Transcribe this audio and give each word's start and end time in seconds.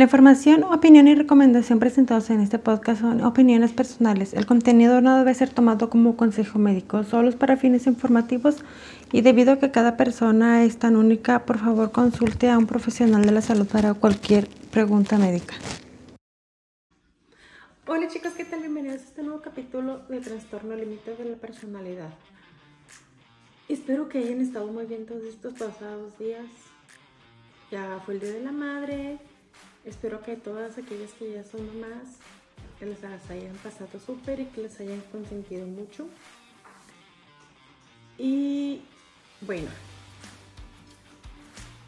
La 0.00 0.04
información, 0.04 0.64
opinión 0.64 1.08
y 1.08 1.14
recomendación 1.14 1.78
presentados 1.78 2.30
en 2.30 2.40
este 2.40 2.58
podcast 2.58 3.02
son 3.02 3.22
opiniones 3.22 3.72
personales. 3.72 4.32
El 4.32 4.46
contenido 4.46 5.02
no 5.02 5.18
debe 5.18 5.34
ser 5.34 5.50
tomado 5.50 5.90
como 5.90 6.16
consejo 6.16 6.58
médico, 6.58 7.04
solo 7.04 7.30
para 7.32 7.58
fines 7.58 7.86
informativos 7.86 8.64
y 9.12 9.20
debido 9.20 9.52
a 9.52 9.58
que 9.58 9.70
cada 9.70 9.98
persona 9.98 10.64
es 10.64 10.78
tan 10.78 10.96
única, 10.96 11.44
por 11.44 11.58
favor 11.58 11.92
consulte 11.92 12.48
a 12.48 12.56
un 12.56 12.66
profesional 12.66 13.26
de 13.26 13.32
la 13.32 13.42
salud 13.42 13.66
para 13.66 13.92
cualquier 13.92 14.48
pregunta 14.70 15.18
médica. 15.18 15.54
Hola 17.86 18.08
chicos, 18.08 18.32
¿qué 18.32 18.46
tal? 18.46 18.60
Bienvenidos 18.60 19.02
a 19.02 19.04
este 19.04 19.22
nuevo 19.22 19.42
capítulo 19.42 19.98
de 20.08 20.20
Trastorno 20.20 20.76
Límite 20.76 21.14
de 21.14 21.26
la 21.26 21.36
Personalidad. 21.36 22.08
Espero 23.68 24.08
que 24.08 24.16
hayan 24.16 24.40
estado 24.40 24.66
muy 24.68 24.86
bien 24.86 25.04
todos 25.04 25.24
estos 25.24 25.52
pasados 25.52 26.18
días. 26.18 26.46
Ya 27.70 28.00
fue 28.06 28.14
el 28.14 28.20
Día 28.20 28.32
de 28.32 28.42
la 28.42 28.52
Madre, 28.52 29.18
Espero 29.84 30.22
que 30.22 30.36
todas 30.36 30.76
aquellas 30.78 31.12
que 31.12 31.32
ya 31.32 31.44
son 31.44 31.66
mamás, 31.66 32.18
que 32.78 32.86
les 32.86 33.02
hayan 33.02 33.56
pasado 33.56 33.98
súper 33.98 34.40
y 34.40 34.46
que 34.46 34.62
les 34.62 34.78
hayan 34.80 35.00
consentido 35.12 35.66
mucho. 35.66 36.08
Y 38.18 38.82
bueno, 39.40 39.68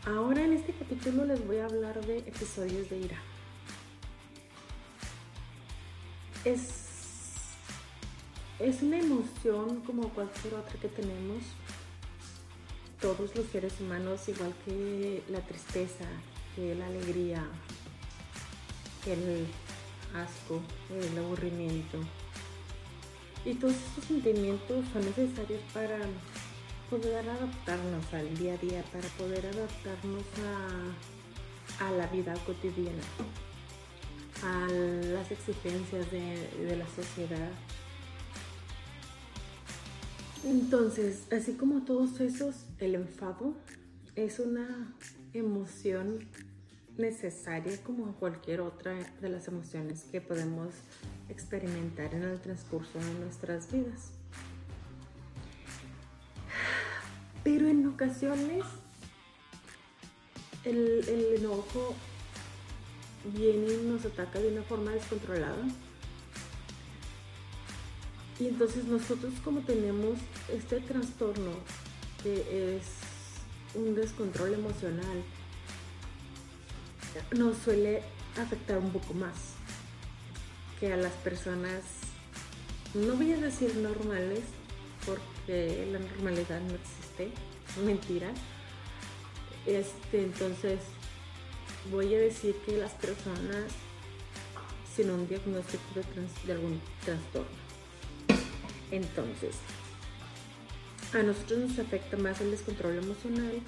ahora 0.06 0.44
en 0.44 0.54
este 0.54 0.72
capítulo 0.72 1.26
les 1.26 1.46
voy 1.46 1.58
a 1.58 1.66
hablar 1.66 2.04
de 2.06 2.18
episodios 2.18 2.88
de 2.88 2.98
ira. 2.98 3.18
Es, 6.44 6.86
es 8.58 8.82
una 8.82 8.98
emoción 8.98 9.80
como 9.82 10.08
cualquier 10.10 10.54
otra 10.54 10.80
que 10.80 10.88
tenemos 10.88 11.42
todos 13.00 13.34
los 13.36 13.46
seres 13.46 13.80
humanos, 13.80 14.28
igual 14.28 14.54
que 14.64 15.22
la 15.28 15.40
tristeza, 15.40 16.06
que 16.54 16.74
la 16.74 16.86
alegría, 16.86 17.44
el 19.06 19.46
asco, 20.14 20.60
el 20.90 21.18
aburrimiento. 21.18 21.98
Y 23.44 23.54
todos 23.54 23.74
estos 23.74 24.04
sentimientos 24.04 24.84
son 24.92 25.04
necesarios 25.04 25.60
para 25.72 25.98
poder 26.88 27.28
adaptarnos 27.28 28.14
al 28.14 28.36
día 28.36 28.54
a 28.54 28.58
día, 28.58 28.84
para 28.92 29.08
poder 29.18 29.46
adaptarnos 29.46 30.24
a, 31.80 31.90
la 31.96 32.06
vida 32.06 32.34
cotidiana, 32.46 33.02
a 34.44 34.68
las 34.68 35.32
exigencias 35.32 36.08
de, 36.12 36.48
de 36.64 36.76
la 36.76 36.86
sociedad. 36.86 37.50
Entonces, 40.44 41.22
así 41.32 41.54
como 41.54 41.82
todos 41.82 42.20
esos, 42.20 42.54
el 42.78 42.94
enfado 42.94 43.54
es 44.14 44.38
una 44.38 44.94
emoción 45.32 46.28
necesaria 46.98 47.82
como 47.82 48.14
cualquier 48.16 48.60
otra 48.60 48.94
de 49.20 49.28
las 49.28 49.48
emociones 49.48 50.04
que 50.10 50.20
podemos 50.20 50.74
experimentar 51.28 52.14
en 52.14 52.22
el 52.22 52.40
transcurso 52.40 52.98
de 52.98 53.14
nuestras 53.20 53.70
vidas. 53.72 54.12
Pero 57.44 57.66
en 57.66 57.86
ocasiones 57.86 58.64
el, 60.64 61.38
enojo 61.38 61.94
viene 63.34 63.72
y 63.72 63.86
nos 63.86 64.04
ataca 64.04 64.38
de 64.38 64.52
una 64.52 64.62
forma 64.62 64.92
descontrolada. 64.92 65.64
Y 68.38 68.48
entonces 68.48 68.84
nosotros 68.84 69.32
como 69.44 69.60
tenemos 69.60 70.18
este 70.52 70.80
trastorno 70.80 71.52
que 72.22 72.76
es 72.76 72.84
un 73.74 73.94
descontrol 73.94 74.54
emocional, 74.54 75.24
nos 77.36 77.56
suele 77.58 78.02
afectar 78.40 78.78
un 78.78 78.90
poco 78.90 79.14
más 79.14 79.34
que 80.80 80.92
a 80.92 80.96
las 80.96 81.12
personas, 81.12 81.82
no 82.94 83.14
voy 83.14 83.32
a 83.32 83.36
decir 83.36 83.74
normales, 83.76 84.40
porque 85.06 85.88
la 85.92 85.98
normalidad 85.98 86.60
no 86.60 86.74
existe, 86.74 87.30
mentira. 87.84 88.32
Este, 89.66 90.22
entonces, 90.22 90.80
voy 91.90 92.14
a 92.14 92.18
decir 92.18 92.56
que 92.66 92.76
las 92.76 92.92
personas 92.92 93.72
sin 94.94 95.10
un 95.10 95.26
diagnóstico 95.28 95.82
de, 95.94 96.02
de 96.46 96.52
algún 96.52 96.80
trastorno. 97.04 97.48
Entonces, 98.90 99.56
a 101.14 101.22
nosotros 101.22 101.60
nos 101.60 101.78
afecta 101.78 102.16
más 102.16 102.40
el 102.40 102.50
descontrol 102.50 102.96
emocional. 102.96 103.60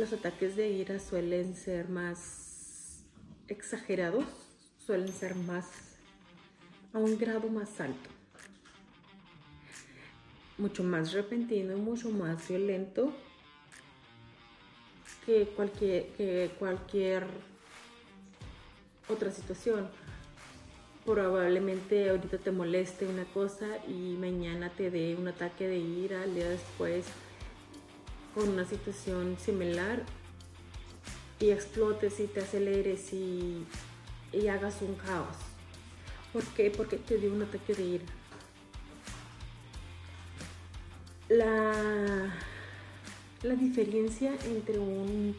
Los 0.00 0.14
ataques 0.14 0.56
de 0.56 0.70
ira 0.70 0.98
suelen 0.98 1.54
ser 1.54 1.90
más 1.90 3.04
exagerados 3.48 4.24
suelen 4.78 5.12
ser 5.12 5.34
más 5.34 5.66
a 6.94 6.98
un 6.98 7.18
grado 7.18 7.50
más 7.50 7.78
alto, 7.82 8.08
mucho 10.56 10.82
más 10.84 11.12
repentino, 11.12 11.76
mucho 11.76 12.08
más 12.08 12.48
violento 12.48 13.12
que 15.26 15.44
cualquier, 15.54 16.06
que 16.12 16.50
cualquier 16.58 17.26
otra 19.06 19.30
situación. 19.30 19.86
Probablemente 21.04 22.08
ahorita 22.08 22.38
te 22.38 22.50
moleste 22.50 23.06
una 23.06 23.26
cosa 23.26 23.66
y 23.86 24.16
mañana 24.18 24.70
te 24.70 24.90
dé 24.90 25.14
un 25.14 25.28
ataque 25.28 25.68
de 25.68 25.76
ira, 25.76 26.22
al 26.22 26.34
día 26.34 26.48
después 26.48 27.04
con 28.34 28.48
una 28.48 28.64
situación 28.64 29.36
similar 29.38 30.04
y 31.38 31.50
explotes 31.50 32.20
y 32.20 32.26
te 32.26 32.40
aceleres 32.40 33.12
y, 33.12 33.66
hagas 34.48 34.82
un 34.82 34.94
caos. 34.94 35.36
¿Por 36.32 36.44
qué? 36.44 36.70
Porque 36.70 36.96
te 36.96 37.18
dio 37.18 37.32
un 37.32 37.42
ataque 37.42 37.74
de 37.74 37.82
ira. 37.82 38.04
La, 41.28 42.34
la 43.42 43.54
diferencia 43.54 44.32
entre 44.44 44.78
un 44.78 45.34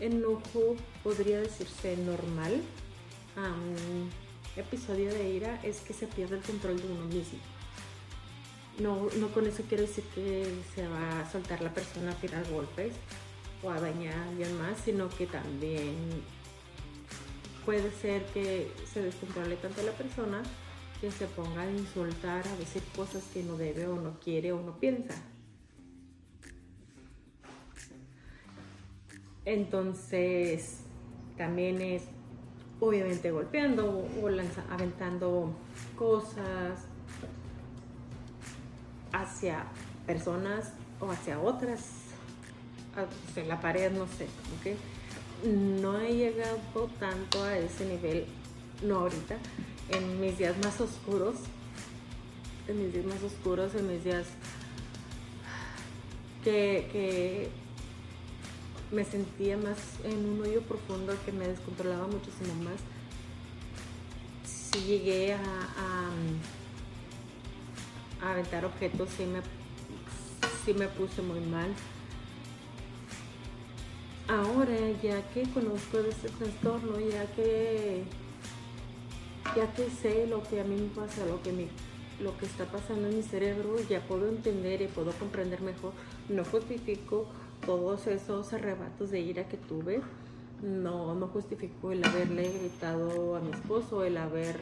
enojo 0.00 0.76
podría 1.02 1.40
decirse 1.40 1.96
normal 1.96 2.60
a 3.36 3.48
un 3.48 4.10
episodio 4.56 5.12
de 5.12 5.30
ira 5.30 5.60
es 5.62 5.80
que 5.80 5.92
se 5.92 6.06
pierde 6.06 6.36
el 6.36 6.42
control 6.42 6.76
de 6.80 6.86
uno 6.86 7.04
mismo. 7.06 7.38
No, 8.78 9.08
no 9.18 9.28
con 9.28 9.46
eso 9.46 9.62
quiero 9.68 9.82
decir 9.84 10.04
que 10.14 10.52
se 10.74 10.88
va 10.88 11.20
a 11.20 11.30
soltar 11.30 11.62
la 11.62 11.72
persona 11.72 12.10
a 12.10 12.14
tirar 12.14 12.44
golpes, 12.50 12.92
o 13.64 13.70
a 13.70 13.80
dañar 13.80 14.14
a 14.14 14.28
alguien 14.28 14.58
más, 14.58 14.78
sino 14.78 15.08
que 15.08 15.26
también 15.26 15.94
puede 17.64 17.90
ser 17.90 18.24
que 18.26 18.70
se 18.92 19.02
descontrole 19.02 19.56
tanto 19.56 19.82
la 19.82 19.92
persona 19.92 20.42
que 21.00 21.10
se 21.10 21.26
ponga 21.26 21.62
a 21.62 21.70
insultar, 21.70 22.46
a 22.46 22.56
decir 22.56 22.82
cosas 22.94 23.24
que 23.32 23.42
no 23.42 23.56
debe 23.56 23.86
o 23.86 23.96
no 23.96 24.20
quiere 24.20 24.52
o 24.52 24.60
no 24.60 24.78
piensa. 24.78 25.14
Entonces, 29.46 30.80
también 31.36 31.80
es 31.80 32.04
obviamente 32.80 33.30
golpeando 33.30 34.06
o 34.20 34.28
aventando 34.70 35.54
cosas 35.96 36.86
hacia 39.14 39.64
personas 40.06 40.72
o 41.00 41.10
hacia 41.10 41.40
otras 41.40 41.80
en 43.36 43.48
la 43.48 43.60
pared, 43.60 43.90
no 43.92 44.06
sé. 44.06 44.28
No 45.44 45.98
he 45.98 46.14
llegado 46.14 46.58
tanto 46.98 47.42
a 47.42 47.58
ese 47.58 47.86
nivel, 47.86 48.26
no 48.82 49.00
ahorita, 49.00 49.36
en 49.90 50.20
mis 50.20 50.38
días 50.38 50.56
más 50.62 50.80
oscuros, 50.80 51.36
en 52.68 52.78
mis 52.78 52.92
días 52.92 53.04
más 53.04 53.22
oscuros, 53.22 53.74
en 53.74 53.88
mis 53.88 54.04
días 54.04 54.26
que, 56.42 57.50
me 58.92 59.04
sentía 59.04 59.56
más 59.56 59.78
en 60.04 60.24
un 60.24 60.42
hoyo 60.42 60.62
profundo 60.62 61.16
que 61.24 61.32
me 61.32 61.48
descontrolaba 61.48 62.06
muchísimo 62.06 62.54
más. 62.62 62.76
Si 64.44 64.78
llegué 64.84 65.34
a, 65.34 66.10
aventar 68.32 68.64
objetos, 68.64 69.08
sí 69.16 69.24
me, 69.24 69.40
sí 70.64 70.74
me 70.74 70.88
puse 70.88 71.22
muy 71.22 71.40
mal 71.40 71.74
ahora 74.28 74.90
ya 75.02 75.22
que 75.30 75.42
conozco 75.50 76.02
de 76.02 76.10
este 76.10 76.28
trastorno, 76.28 76.98
ya 77.00 77.26
que 77.34 78.04
ya 79.54 79.72
que 79.74 79.90
sé 79.90 80.26
lo 80.26 80.42
que 80.42 80.60
a 80.60 80.64
mí 80.64 80.76
me 80.76 80.88
pasa, 80.88 81.24
lo 81.26 81.42
que 81.42 81.68
lo 82.20 82.36
que 82.38 82.46
está 82.46 82.64
pasando 82.64 83.08
en 83.08 83.16
mi 83.16 83.22
cerebro, 83.22 83.76
ya 83.88 84.00
puedo 84.00 84.28
entender 84.28 84.80
y 84.82 84.86
puedo 84.86 85.10
comprender 85.12 85.60
mejor. 85.60 85.92
No 86.28 86.44
justifico 86.44 87.26
todos 87.66 88.06
esos 88.06 88.52
arrebatos 88.52 89.10
de 89.10 89.20
ira 89.20 89.48
que 89.48 89.56
tuve. 89.56 90.00
No, 90.62 91.14
no 91.14 91.26
justifico 91.26 91.92
el 91.92 92.04
haberle 92.04 92.50
gritado 92.50 93.36
a 93.36 93.40
mi 93.40 93.50
esposo, 93.50 94.04
el 94.04 94.16
haber 94.16 94.56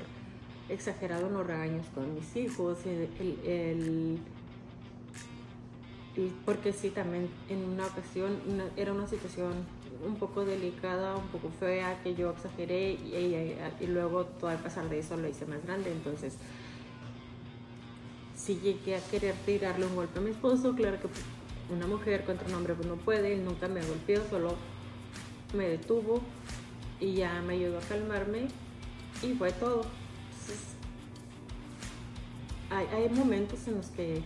exagerado 0.72 1.26
en 1.26 1.34
los 1.34 1.46
regaños 1.46 1.86
con 1.94 2.14
mis 2.14 2.34
hijos, 2.36 2.78
el 2.86 4.18
porque 6.44 6.72
sí, 6.72 6.90
también 6.90 7.28
en 7.48 7.64
una 7.64 7.86
ocasión 7.86 8.38
era 8.76 8.92
una 8.92 9.06
situación 9.06 9.52
un 10.06 10.16
poco 10.16 10.44
delicada, 10.44 11.16
un 11.16 11.28
poco 11.28 11.50
fea, 11.58 12.02
que 12.02 12.14
yo 12.14 12.30
exageré 12.30 12.92
y, 12.92 13.56
y, 13.80 13.86
luego 13.86 14.24
todo 14.24 14.50
al 14.50 14.58
pasar 14.58 14.88
de 14.88 14.98
eso 14.98 15.16
lo 15.16 15.28
hice 15.28 15.46
más 15.46 15.64
grande. 15.64 15.90
Entonces, 15.90 16.36
si 18.36 18.56
llegué 18.56 18.96
a 18.96 19.00
querer 19.00 19.34
tirarle 19.46 19.86
un 19.86 19.94
golpe 19.94 20.18
a 20.18 20.22
mi 20.22 20.30
esposo, 20.30 20.74
claro 20.74 20.98
que 21.00 21.08
una 21.72 21.86
mujer 21.86 22.24
contra 22.24 22.46
un 22.48 22.54
hombre 22.54 22.74
pues 22.74 22.86
no 22.86 22.96
puede, 22.96 23.32
él 23.32 23.44
nunca 23.44 23.68
me 23.68 23.80
golpeó, 23.82 24.22
solo 24.28 24.56
me 25.54 25.68
detuvo 25.68 26.20
y 27.00 27.14
ya 27.14 27.40
me 27.42 27.54
ayudó 27.54 27.78
a 27.78 27.82
calmarme 27.82 28.48
y 29.22 29.32
fue 29.34 29.50
todo. 29.52 29.86
Hay, 32.70 32.86
hay 32.86 33.08
momentos 33.08 33.66
en 33.66 33.76
los 33.76 33.86
que 33.88 34.22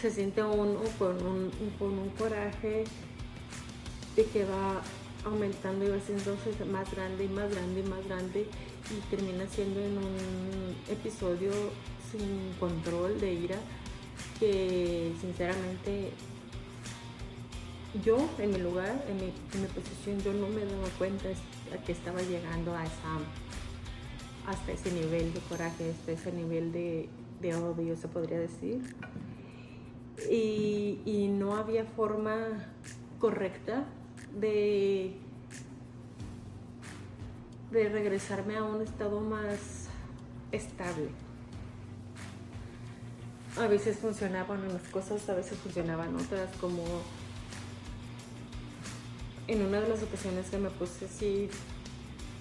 se 0.00 0.10
siente 0.10 0.42
uno 0.42 0.80
con 0.98 1.24
un, 1.24 1.50
con 1.78 1.98
un 1.98 2.08
coraje 2.10 2.84
de 4.16 4.24
que 4.24 4.44
va 4.44 4.82
aumentando 5.24 5.84
y 5.84 5.88
va 5.88 5.96
haciéndose 5.96 6.64
más 6.64 6.90
grande 6.92 7.24
y 7.24 7.28
más 7.28 7.50
grande 7.50 7.80
y 7.80 7.82
más 7.84 8.04
grande 8.06 8.46
y 8.90 9.14
termina 9.14 9.46
siendo 9.46 9.80
en 9.80 9.98
un 9.98 10.76
episodio 10.90 11.52
sin 12.10 12.52
control 12.58 13.20
de 13.20 13.32
ira 13.32 13.56
que 14.40 15.12
sinceramente 15.20 16.10
yo 18.04 18.16
en 18.38 18.50
mi 18.50 18.58
lugar, 18.58 19.04
en 19.08 19.16
mi, 19.16 19.32
en 19.54 19.62
mi 19.62 19.68
posición, 19.68 20.20
yo 20.22 20.32
no 20.32 20.48
me 20.48 20.64
daba 20.64 20.88
cuenta 20.98 21.28
a 21.28 21.84
que 21.84 21.92
estaba 21.92 22.20
llegando 22.22 22.74
a 22.74 22.84
esa, 22.84 23.18
hasta 24.46 24.72
ese 24.72 24.92
nivel 24.92 25.32
de 25.32 25.40
coraje, 25.40 25.90
hasta 25.90 26.12
ese 26.12 26.32
nivel 26.32 26.72
de, 26.72 27.08
odio, 27.54 27.96
se 27.96 28.08
podría 28.08 28.38
decir 28.38 28.80
y, 30.30 31.28
no 31.32 31.56
había 31.56 31.84
forma 31.84 32.36
correcta 33.18 33.84
de, 34.38 35.16
de 37.70 37.88
regresarme 37.88 38.56
a 38.56 38.64
un 38.64 38.82
estado 38.82 39.20
más 39.20 39.88
estable. 40.52 41.08
A 43.58 43.66
veces 43.66 43.98
funcionaban 43.98 44.62
unas 44.62 44.82
cosas, 44.88 45.28
a 45.28 45.34
veces 45.34 45.58
funcionaban 45.58 46.14
otras, 46.16 46.54
como 46.56 46.84
en 49.46 49.62
una 49.62 49.80
de 49.80 49.88
las 49.88 50.02
ocasiones 50.02 50.48
que 50.48 50.58
me 50.58 50.70
puse 50.70 51.04
así 51.04 51.50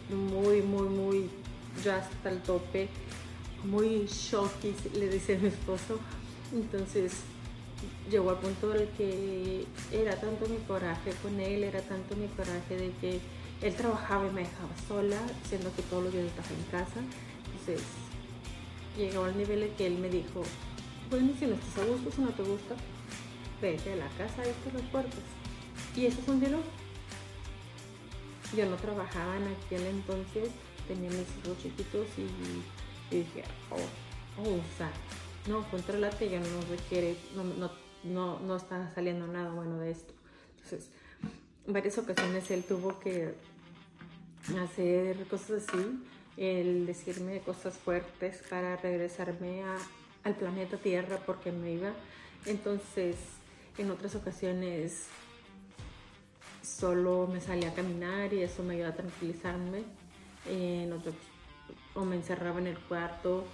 muy, 0.09 0.61
muy, 0.61 0.87
muy 0.87 1.29
ya 1.83 1.97
hasta 1.97 2.29
el 2.29 2.41
tope, 2.41 2.89
muy 3.63 4.05
shocky, 4.07 4.73
le 4.95 5.09
dice 5.09 5.37
mi 5.37 5.47
esposo. 5.47 5.99
Entonces 6.53 7.13
llegó 8.09 8.31
al 8.31 8.39
punto 8.39 8.69
del 8.69 8.87
que 8.89 9.65
era 9.91 10.19
tanto 10.19 10.47
mi 10.47 10.57
coraje 10.57 11.11
con 11.21 11.39
él, 11.39 11.63
era 11.63 11.81
tanto 11.81 12.15
mi 12.15 12.27
coraje 12.27 12.77
de 12.77 12.91
que 12.99 13.19
él 13.61 13.75
trabajaba 13.75 14.27
y 14.27 14.31
me 14.31 14.41
dejaba 14.41 14.69
sola, 14.87 15.17
siendo 15.47 15.73
que 15.75 15.81
todos 15.83 16.03
los 16.03 16.13
días 16.13 16.25
estaba 16.25 16.49
en 16.49 16.63
casa. 16.71 16.99
Entonces 17.45 17.81
llegó 18.97 19.23
al 19.23 19.37
nivel 19.37 19.63
en 19.63 19.75
que 19.75 19.87
él 19.87 19.97
me 19.97 20.09
dijo, 20.09 20.43
bueno, 21.09 21.31
si 21.39 21.45
no 21.45 21.55
estás 21.55 21.83
a 21.83 21.85
gusto, 21.85 22.11
si 22.11 22.21
no 22.21 22.29
te 22.29 22.43
gusta, 22.43 22.75
vete 23.61 23.93
a 23.93 23.95
la 23.97 24.07
casa 24.09 24.43
y 24.43 24.69
te 24.69 24.77
las 24.77 24.89
puertas. 24.89 25.19
Y 25.95 26.05
eso 26.05 26.17
funcionó. 26.25 26.59
Yo 28.55 28.65
no 28.65 28.75
trabajaba 28.75 29.37
en 29.37 29.47
aquel 29.47 29.85
entonces, 29.85 30.49
tenía 30.87 31.09
mis 31.09 31.27
hijos 31.43 31.57
chiquitos 31.61 32.07
y, 32.17 33.15
dije, 33.15 33.43
oh, 33.69 34.41
oh, 34.41 34.55
o 34.55 34.77
sea, 34.77 34.91
no, 35.47 35.69
controlate, 35.69 36.29
ya 36.29 36.39
no 36.39 36.61
requiere, 36.69 37.15
no, 37.35 37.43
no, 37.43 37.71
no, 38.03 38.39
no 38.39 38.55
está 38.55 38.91
saliendo 38.93 39.27
nada 39.27 39.51
bueno 39.51 39.79
de 39.79 39.91
esto. 39.91 40.13
Entonces, 40.55 40.89
en 41.67 41.73
varias 41.73 41.97
ocasiones 41.97 42.49
él 42.51 42.63
tuvo 42.63 42.99
que 42.99 43.33
hacer 44.63 45.25
cosas 45.27 45.63
así, 45.67 46.03
el 46.37 46.85
decirme 46.85 47.39
cosas 47.41 47.75
fuertes 47.77 48.43
para 48.49 48.77
regresarme 48.77 49.63
a, 49.63 49.77
al 50.23 50.35
planeta 50.35 50.77
Tierra 50.77 51.17
porque 51.25 51.51
me 51.51 51.73
iba. 51.73 51.91
Entonces, 52.45 53.15
en 53.77 53.91
otras 53.91 54.15
ocasiones 54.15 55.07
solo 56.63 57.27
me 57.27 57.41
salía 57.41 57.69
a 57.69 57.73
caminar 57.73 58.33
y 58.33 58.41
eso 58.41 58.63
me 58.63 58.75
ayudaba 58.75 58.93
a 58.93 58.97
tranquilizarme. 58.97 59.83
O 61.93 62.05
me 62.05 62.15
encerraba 62.15 62.59
en 62.59 62.67
el 62.67 62.77
cuarto 62.77 63.45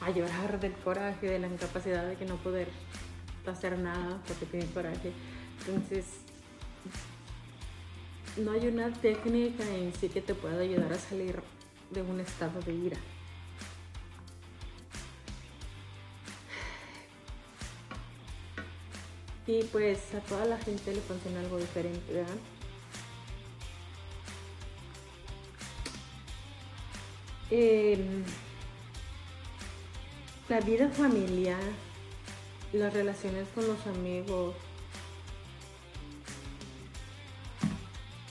a 0.00 0.10
llorar 0.10 0.60
del 0.60 0.72
coraje, 0.72 1.26
de 1.26 1.38
la 1.38 1.46
incapacidad 1.46 2.06
de 2.06 2.16
que 2.16 2.24
no 2.24 2.36
poder 2.36 2.68
hacer 3.46 3.78
nada 3.78 4.20
porque 4.26 4.46
tiene 4.46 4.66
coraje. 4.66 5.12
Entonces, 5.60 6.06
no 8.36 8.52
hay 8.52 8.66
una 8.66 8.92
técnica 8.92 9.64
en 9.64 9.92
sí 9.94 10.08
que 10.08 10.20
te 10.20 10.34
pueda 10.34 10.60
ayudar 10.60 10.92
a 10.92 10.98
salir 10.98 11.40
de 11.90 12.02
un 12.02 12.20
estado 12.20 12.60
de 12.62 12.74
ira. 12.74 12.98
Y 19.46 19.62
pues 19.64 20.14
a 20.14 20.20
toda 20.20 20.46
la 20.46 20.58
gente 20.58 20.92
le 20.94 21.00
funciona 21.02 21.40
algo 21.40 21.58
diferente, 21.58 22.12
¿verdad? 22.12 22.34
Eh, 27.50 28.24
la 30.48 30.60
vida 30.60 30.88
familiar, 30.88 31.60
las 32.72 32.92
relaciones 32.92 33.48
con 33.54 33.66
los 33.66 33.86
amigos, 33.86 34.54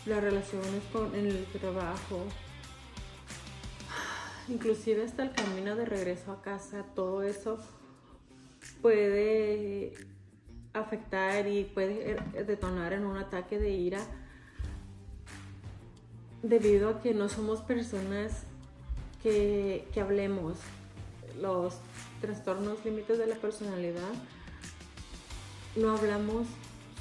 las 0.05 0.21
relaciones 0.21 0.83
con 0.91 1.13
en 1.15 1.27
el 1.27 1.45
trabajo, 1.45 2.25
inclusive 4.47 5.03
hasta 5.03 5.23
el 5.23 5.31
camino 5.31 5.75
de 5.75 5.85
regreso 5.85 6.31
a 6.31 6.41
casa, 6.41 6.83
todo 6.95 7.23
eso 7.23 7.59
puede 8.81 9.93
afectar 10.73 11.47
y 11.47 11.65
puede 11.65 12.17
detonar 12.45 12.93
en 12.93 13.05
un 13.05 13.17
ataque 13.17 13.59
de 13.59 13.69
ira 13.69 14.01
debido 16.41 16.89
a 16.89 17.01
que 17.01 17.13
no 17.13 17.29
somos 17.29 17.61
personas 17.61 18.45
que, 19.23 19.87
hablemos 19.99 20.57
los 21.41 21.75
trastornos 22.21 22.83
límites 22.85 23.17
de 23.17 23.27
la 23.27 23.35
personalidad, 23.35 24.13
no 25.75 25.97
hablamos, 25.97 26.45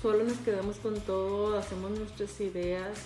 solo 0.00 0.24
nos 0.24 0.38
quedamos 0.38 0.76
con 0.76 0.98
todo, 1.00 1.58
hacemos 1.58 1.90
nuestras 1.90 2.40
ideas 2.40 2.96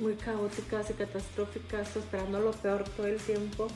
muy 0.00 0.14
caóticas 0.14 0.90
y 0.90 0.94
catastróficas, 0.94 1.94
esperando 1.94 2.40
lo 2.40 2.50
peor 2.52 2.84
todo 2.96 3.06
el 3.06 3.18
tiempo. 3.18 3.68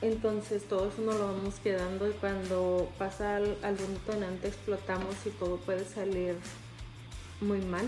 Entonces 0.00 0.62
todo 0.68 0.88
eso 0.88 1.02
nos 1.02 1.16
lo 1.16 1.26
vamos 1.26 1.56
quedando 1.56 2.08
y 2.08 2.12
cuando 2.12 2.88
pasa 2.98 3.36
algún 3.36 3.94
detonante 3.94 4.46
explotamos 4.46 5.14
y 5.26 5.30
todo 5.30 5.56
puede 5.56 5.84
salir 5.84 6.36
muy 7.40 7.60
mal. 7.60 7.86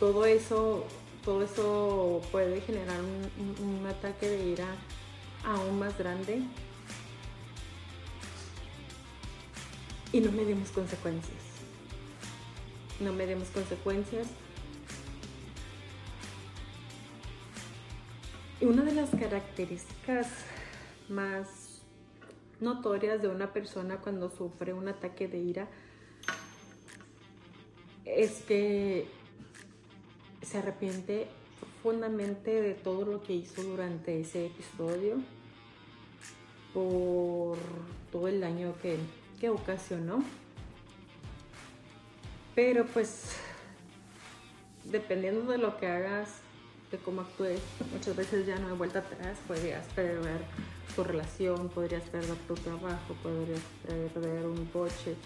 Todo 0.00 0.24
eso, 0.24 0.84
todo 1.26 1.42
eso 1.42 2.22
puede 2.30 2.60
generar 2.60 3.00
un, 3.00 3.84
ataque 3.84 4.28
de 4.28 4.46
ira 4.46 4.68
aún 5.44 5.76
más 5.80 5.98
grande 5.98 6.40
y 10.12 10.20
no 10.20 10.30
medimos 10.30 10.70
consecuencias. 10.70 11.36
No 13.00 13.12
medimos 13.12 13.48
consecuencias. 13.48 14.28
Y 18.60 18.66
una 18.66 18.84
de 18.84 18.92
las 18.92 19.10
características 19.10 20.28
más 21.08 21.82
notorias 22.60 23.20
de 23.20 23.26
una 23.26 23.52
persona 23.52 23.96
cuando 23.96 24.30
sufre 24.30 24.72
un 24.72 24.86
ataque 24.86 25.26
de 25.26 25.38
ira 25.38 25.68
es 28.04 28.42
que 28.42 29.08
se 30.46 30.58
arrepiente 30.58 31.26
profundamente 31.58 32.62
de 32.62 32.74
todo 32.74 33.04
lo 33.04 33.22
que 33.22 33.34
hizo 33.34 33.62
durante 33.62 34.20
ese 34.20 34.46
episodio 34.46 35.16
por 36.72 37.58
todo 38.12 38.28
el 38.28 38.40
daño 38.40 38.74
que, 38.80 38.96
que 39.40 39.48
ocasionó. 39.50 40.22
Pero 42.54 42.86
pues 42.86 43.36
dependiendo 44.84 45.50
de 45.50 45.58
lo 45.58 45.76
que 45.78 45.86
hagas, 45.88 46.40
de 46.90 46.98
cómo 46.98 47.22
actúes, 47.22 47.60
muchas 47.92 48.14
veces 48.14 48.46
ya 48.46 48.58
no 48.58 48.68
hay 48.68 48.76
vuelta 48.76 49.00
atrás, 49.00 49.38
podrías 49.48 49.84
perder 49.88 50.40
tu 50.94 51.02
relación, 51.02 51.68
podrías 51.68 52.04
perder 52.04 52.36
tu 52.46 52.54
trabajo, 52.54 53.14
podrías 53.22 53.60
perder 54.14 54.46
un 54.46 54.66
coche. 54.66 55.16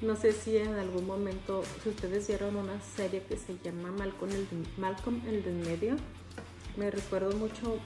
No 0.00 0.16
sé 0.16 0.32
si 0.32 0.56
en 0.56 0.74
algún 0.74 1.06
momento, 1.06 1.62
si 1.82 1.88
ustedes 1.88 2.28
vieron 2.28 2.56
una 2.56 2.80
serie 2.80 3.22
que 3.22 3.36
se 3.36 3.56
llama 3.62 3.90
Malcolm 3.90 4.30
el, 4.32 4.46
Malcolm 4.76 5.22
el 5.26 5.42
del 5.44 5.54
medio, 5.54 5.96
me 6.76 6.90
recuerdo 6.90 7.36
mucho 7.36 7.78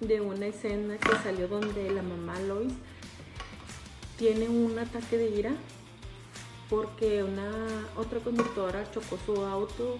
de 0.00 0.20
una 0.20 0.46
escena 0.46 0.98
que 0.98 1.16
salió 1.22 1.48
donde 1.48 1.90
la 1.90 2.02
mamá 2.02 2.38
Lois 2.40 2.72
tiene 4.18 4.48
un 4.48 4.78
ataque 4.78 5.16
de 5.16 5.30
ira 5.30 5.52
porque 6.68 7.22
una 7.22 7.50
otra 7.96 8.18
conductora 8.20 8.90
chocó 8.90 9.18
su 9.24 9.44
auto 9.44 9.98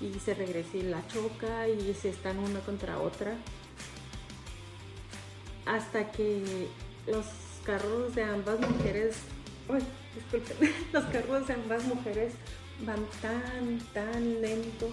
y 0.00 0.18
se 0.18 0.34
regresa 0.34 0.76
y 0.76 0.82
la 0.82 1.06
choca 1.08 1.68
y 1.68 1.92
se 1.94 2.10
están 2.10 2.38
una 2.38 2.60
contra 2.60 3.00
otra. 3.00 3.36
Hasta 5.64 6.12
que 6.12 6.68
los 7.06 7.26
carros 7.64 8.14
de 8.14 8.22
ambas 8.22 8.60
mujeres, 8.60 9.16
disculpen, 10.16 10.56
los 10.92 11.04
carros 11.04 11.46
de 11.46 11.54
ambas 11.54 11.84
mujeres 11.84 12.34
van 12.84 13.06
tan, 13.22 13.78
tan 13.94 14.40
lento 14.40 14.88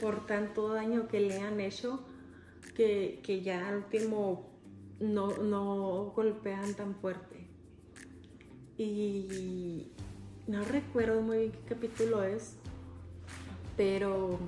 por 0.00 0.26
tanto 0.26 0.68
daño 0.68 1.08
que 1.08 1.20
le 1.20 1.40
han 1.40 1.60
hecho 1.60 2.04
que, 2.74 3.40
ya 3.42 3.68
al 3.68 3.76
último 3.76 4.50
no, 5.00 5.36
no 5.38 6.12
golpean 6.14 6.74
tan 6.74 6.94
fuerte. 6.96 7.46
Y 8.76 9.92
no 10.46 10.64
recuerdo 10.64 11.22
muy 11.22 11.38
bien 11.38 11.52
qué 11.52 11.74
capítulo 11.74 12.24
es, 12.24 12.56
pero 13.76 14.38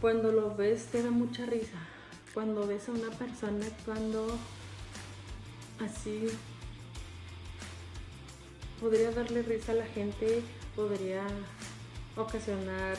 cuando 0.00 0.30
lo 0.30 0.54
ves 0.54 0.86
te 0.86 1.02
da 1.02 1.10
mucha 1.10 1.46
risa. 1.46 1.78
Cuando 2.34 2.66
ves 2.66 2.88
a 2.88 2.92
una 2.92 3.10
persona 3.10 3.66
actuando 3.66 4.28
así, 5.80 6.28
podría 8.80 9.10
darle 9.10 9.42
risa 9.42 9.72
a 9.72 9.76
la 9.76 9.86
gente, 9.86 10.42
podría 10.74 11.26
ocasionar 12.16 12.96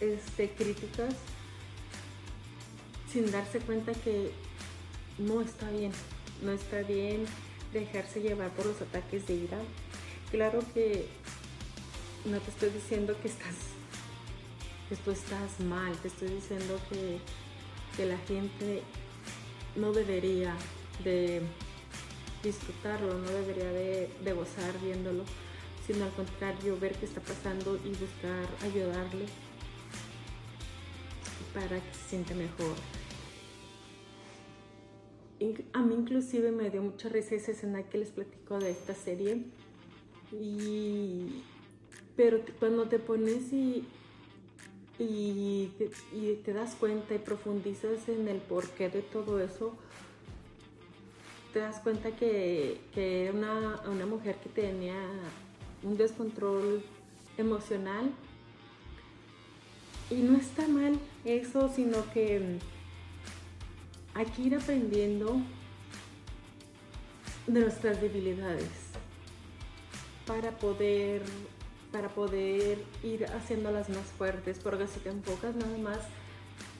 este, 0.00 0.50
críticas 0.50 1.14
sin 3.12 3.30
darse 3.30 3.58
cuenta 3.60 3.92
que 3.92 4.30
no 5.18 5.40
está 5.40 5.68
bien, 5.70 5.92
no 6.42 6.52
está 6.52 6.82
bien 6.82 7.24
dejarse 7.72 8.20
llevar 8.20 8.50
por 8.50 8.66
los 8.66 8.80
ataques 8.80 9.26
de 9.26 9.34
ira. 9.34 9.58
Claro 10.30 10.60
que 10.74 11.08
no 12.24 12.38
te 12.38 12.50
estoy 12.50 12.70
diciendo 12.70 13.16
que 13.20 13.28
estás, 13.28 13.54
que 14.88 14.96
tú 14.96 15.10
estás 15.10 15.60
mal, 15.60 15.96
te 15.98 16.08
estoy 16.08 16.28
diciendo 16.28 16.78
que, 16.88 17.18
que 17.96 18.06
la 18.06 18.18
gente 18.18 18.82
no 19.76 19.92
debería 19.92 20.54
de 21.02 21.42
disfrutarlo, 22.42 23.14
no 23.14 23.30
debería 23.30 23.70
de, 23.72 24.32
gozar 24.32 24.78
viéndolo, 24.82 25.24
sino 25.86 26.04
al 26.04 26.12
contrario, 26.12 26.78
ver 26.78 26.94
qué 26.94 27.06
está 27.06 27.20
pasando 27.20 27.76
y 27.84 27.88
buscar 27.90 28.46
ayudarle 28.62 29.26
para 31.52 31.80
que 31.80 31.94
se 31.94 32.08
sienta 32.10 32.34
mejor. 32.34 32.76
a 35.72 35.82
mí 35.82 35.94
inclusive 35.94 36.52
me 36.52 36.70
dio 36.70 36.82
mucha 36.82 37.08
risa 37.08 37.34
esa 37.34 37.52
escena 37.52 37.82
que 37.84 37.98
les 37.98 38.10
platico 38.10 38.58
de 38.58 38.70
esta 38.70 38.94
serie. 38.94 39.44
Y, 40.32 41.42
pero 42.16 42.40
cuando 42.60 42.88
te 42.88 42.98
pones 42.98 43.52
y, 43.52 43.84
y, 45.00 45.72
te, 46.44 46.52
das 46.52 46.74
cuenta 46.74 47.14
y 47.14 47.18
profundizas 47.18 48.08
en 48.08 48.28
el 48.28 48.38
porqué 48.38 48.90
de 48.90 49.02
todo 49.02 49.40
eso, 49.40 49.74
te 51.52 51.58
das 51.58 51.80
cuenta 51.80 52.10
que, 52.12 52.80
que 52.94 53.26
era 53.26 53.32
una, 53.32 53.80
una 53.88 54.06
mujer 54.06 54.36
que 54.36 54.48
tenía 54.48 54.94
un 55.82 55.96
descontrol 55.96 56.82
emocional 57.38 58.10
y 60.10 60.16
no 60.16 60.36
está 60.36 60.66
mal 60.68 60.98
eso, 61.24 61.72
sino 61.74 62.10
que 62.12 62.40
mm, 62.40 64.18
hay 64.18 64.26
que 64.26 64.42
ir 64.42 64.54
aprendiendo 64.54 65.40
de 67.46 67.60
nuestras 67.60 68.00
debilidades 68.00 68.68
para 70.26 70.50
poder 70.52 71.22
para 71.92 72.08
poder 72.08 72.78
ir 73.02 73.26
haciéndolas 73.26 73.88
más 73.88 74.06
fuertes, 74.16 74.60
porque 74.62 74.86
si 74.86 75.00
te 75.00 75.08
enfocas 75.08 75.56
nada 75.56 75.76
más 75.78 75.98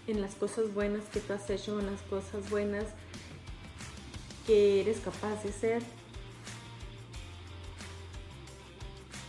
en 0.07 0.21
las 0.21 0.37
cosas 0.37 0.73
buenas 0.73 1.05
que 1.07 1.19
tú 1.19 1.33
has 1.33 1.51
hecho, 1.51 1.81
en 1.81 1.87
las 1.87 2.01
cosas 2.03 2.49
buenas 2.49 2.87
que 4.47 4.81
eres 4.81 5.01
capaz 5.01 5.43
de 5.43 5.53
ser, 5.53 5.83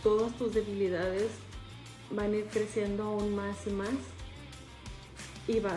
todas 0.02 0.36
tus 0.36 0.52
debilidades 0.54 1.30
van 2.10 2.32
a 2.32 2.36
ir 2.36 2.46
creciendo 2.46 3.04
aún 3.04 3.34
más 3.34 3.66
y 3.66 3.70
más 3.70 3.94
y 5.48 5.58
va 5.58 5.72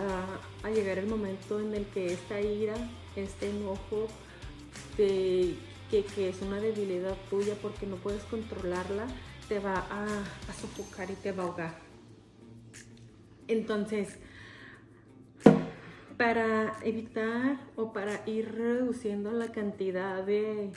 a, 0.63 0.69
llegar 0.69 0.97
el 0.97 1.07
momento 1.07 1.59
en 1.59 1.73
el 1.73 1.85
que 1.87 2.13
esta 2.13 2.39
ira, 2.39 2.75
este 3.15 3.49
enojo, 3.49 4.07
que, 4.97 5.55
es 5.91 6.41
una 6.41 6.59
debilidad 6.59 7.15
tuya 7.29 7.55
porque 7.61 7.85
no 7.85 7.95
puedes 7.95 8.23
controlarla, 8.23 9.07
te 9.47 9.59
va 9.59 9.75
a, 9.89 10.03
a 10.03 10.53
sofocar 10.53 11.09
y 11.09 11.15
te 11.15 11.31
va 11.31 11.43
a 11.43 11.45
ahogar. 11.47 11.79
Entonces, 13.47 14.17
para 16.17 16.77
evitar 16.83 17.59
o 17.75 17.91
para 17.91 18.27
ir 18.27 18.53
reduciendo 18.53 19.31
la 19.31 19.51
cantidad 19.51 20.23
de 20.23 20.71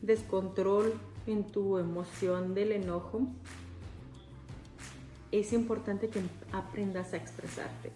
descontrol 0.00 0.94
en 1.26 1.44
tu 1.44 1.78
emoción 1.78 2.54
del 2.54 2.72
enojo, 2.72 3.28
es 5.30 5.52
importante 5.52 6.08
que 6.08 6.22
aprendas 6.52 7.12
a 7.12 7.18
expresarte. 7.18 7.92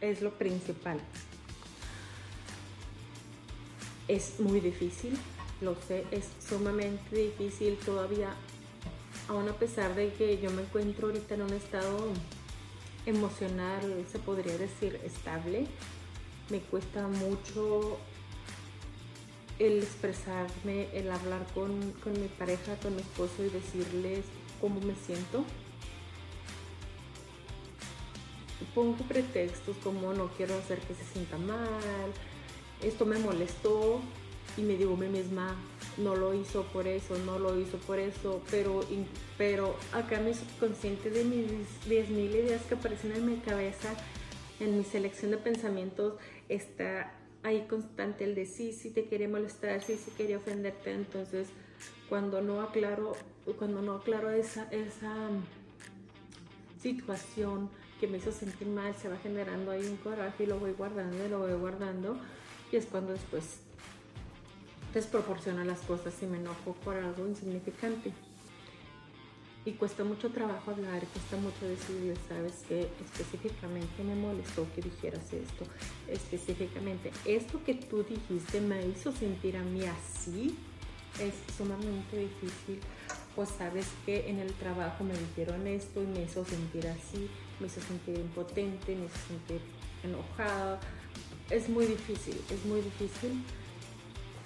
Es 0.00 0.20
lo 0.20 0.32
principal. 0.32 1.00
Es 4.08 4.40
muy 4.40 4.60
difícil, 4.60 5.16
lo 5.60 5.74
sé, 5.74 6.04
es 6.10 6.28
sumamente 6.46 7.16
difícil 7.16 7.76
todavía, 7.84 8.34
aún 9.28 9.48
a 9.48 9.52
pesar 9.52 9.94
de 9.94 10.12
que 10.12 10.38
yo 10.38 10.50
me 10.50 10.62
encuentro 10.62 11.08
ahorita 11.08 11.34
en 11.34 11.42
un 11.42 11.52
estado 11.52 11.98
emocional, 13.08 14.04
se 14.10 14.18
podría 14.18 14.56
decir, 14.56 15.00
estable. 15.04 15.66
Me 16.50 16.60
cuesta 16.60 17.08
mucho 17.08 17.98
el 19.58 19.82
expresarme, 19.82 20.88
el 20.92 21.10
hablar 21.10 21.46
con, 21.54 21.92
con 22.04 22.12
mi 22.12 22.28
pareja, 22.28 22.76
con 22.82 22.94
mi 22.94 23.02
esposo 23.02 23.44
y 23.44 23.48
decirles 23.48 24.24
cómo 24.60 24.80
me 24.80 24.94
siento 24.94 25.44
pongo 28.74 28.96
pretextos 29.08 29.76
como 29.82 30.12
no 30.12 30.28
quiero 30.36 30.56
hacer 30.56 30.78
que 30.80 30.94
se 30.94 31.04
sienta 31.04 31.36
mal, 31.38 32.12
esto 32.82 33.06
me 33.06 33.18
molestó 33.18 34.00
y 34.56 34.62
me 34.62 34.76
digo 34.76 34.94
a 34.94 34.96
mí 34.96 35.08
misma, 35.08 35.56
no 35.98 36.16
lo 36.16 36.34
hizo 36.34 36.62
por 36.64 36.86
eso, 36.86 37.18
no 37.18 37.38
lo 37.38 37.58
hizo 37.58 37.78
por 37.78 37.98
eso, 37.98 38.42
pero, 38.50 38.80
pero 39.36 39.76
acá 39.92 40.20
mi 40.20 40.34
subconsciente 40.34 41.10
de 41.10 41.24
mis 41.24 41.50
10.000 41.86 42.30
ideas 42.30 42.62
que 42.62 42.74
aparecen 42.74 43.12
en 43.12 43.26
mi 43.26 43.36
cabeza, 43.38 43.94
en 44.60 44.78
mi 44.78 44.84
selección 44.84 45.30
de 45.30 45.38
pensamientos, 45.38 46.14
está 46.48 47.12
ahí 47.42 47.66
constante 47.68 48.24
el 48.24 48.34
de 48.34 48.46
sí, 48.46 48.72
sí 48.72 48.90
te 48.90 49.06
quería 49.06 49.28
molestar, 49.28 49.82
sí, 49.82 49.96
sí 49.96 50.10
quería 50.16 50.38
ofenderte, 50.38 50.92
entonces 50.92 51.48
cuando 52.08 52.40
no 52.40 52.60
aclaro, 52.62 53.14
cuando 53.58 53.82
no 53.82 53.94
aclaro 53.94 54.30
esa, 54.30 54.68
esa 54.70 55.30
situación, 56.80 57.70
que 58.00 58.06
me 58.06 58.18
hizo 58.18 58.32
sentir 58.32 58.68
mal, 58.68 58.94
se 58.94 59.08
va 59.08 59.16
generando 59.16 59.70
ahí 59.70 59.84
un 59.86 59.96
coraje 59.96 60.44
y 60.44 60.46
lo 60.46 60.58
voy 60.58 60.72
guardando 60.72 61.24
y 61.24 61.28
lo 61.28 61.40
voy 61.40 61.52
guardando 61.54 62.16
y 62.70 62.76
es 62.76 62.86
cuando 62.86 63.12
después 63.12 63.60
desproporciona 64.94 65.64
las 65.64 65.80
cosas 65.80 66.14
y 66.22 66.26
me 66.26 66.38
enojo 66.38 66.74
por 66.84 66.96
algo 66.96 67.26
insignificante. 67.26 68.12
Y 69.64 69.72
cuesta 69.72 70.02
mucho 70.02 70.30
trabajo 70.30 70.70
hablar, 70.70 71.04
cuesta 71.06 71.36
mucho 71.36 71.66
decirle, 71.66 72.14
sabes 72.28 72.64
que 72.68 72.88
específicamente 73.04 74.02
me 74.02 74.14
molestó 74.14 74.66
que 74.74 74.80
dijeras 74.80 75.32
esto, 75.32 75.64
específicamente 76.06 77.10
esto 77.26 77.62
que 77.64 77.74
tú 77.74 78.02
dijiste 78.02 78.62
me 78.62 78.86
hizo 78.86 79.12
sentir 79.12 79.58
a 79.58 79.62
mí 79.62 79.82
así, 79.84 80.56
es 81.20 81.34
sumamente 81.56 82.16
difícil. 82.16 82.80
Pues 83.34 83.50
sabes 83.50 83.86
que 84.04 84.28
en 84.28 84.38
el 84.38 84.52
trabajo 84.54 85.04
me 85.04 85.14
dijeron 85.14 85.66
esto 85.66 86.02
y 86.02 86.06
me 86.06 86.22
hizo 86.22 86.44
sentir 86.44 86.86
así, 86.88 87.28
me 87.60 87.66
hizo 87.66 87.80
sentir 87.80 88.18
impotente, 88.18 88.96
me 88.96 89.04
hizo 89.04 89.18
sentir 89.28 89.60
enojada. 90.02 90.80
Es 91.50 91.68
muy 91.68 91.86
difícil, 91.86 92.40
es 92.50 92.64
muy 92.64 92.80
difícil, 92.80 93.42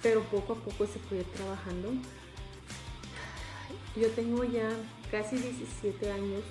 pero 0.03 0.21
poco 0.23 0.53
a 0.53 0.55
poco 0.57 0.85
se 0.85 0.99
puede 0.99 1.21
ir 1.21 1.27
trabajando. 1.27 1.93
Yo 3.95 4.09
tengo 4.11 4.43
ya 4.43 4.69
casi 5.09 5.37
17 5.37 6.11
años 6.11 6.43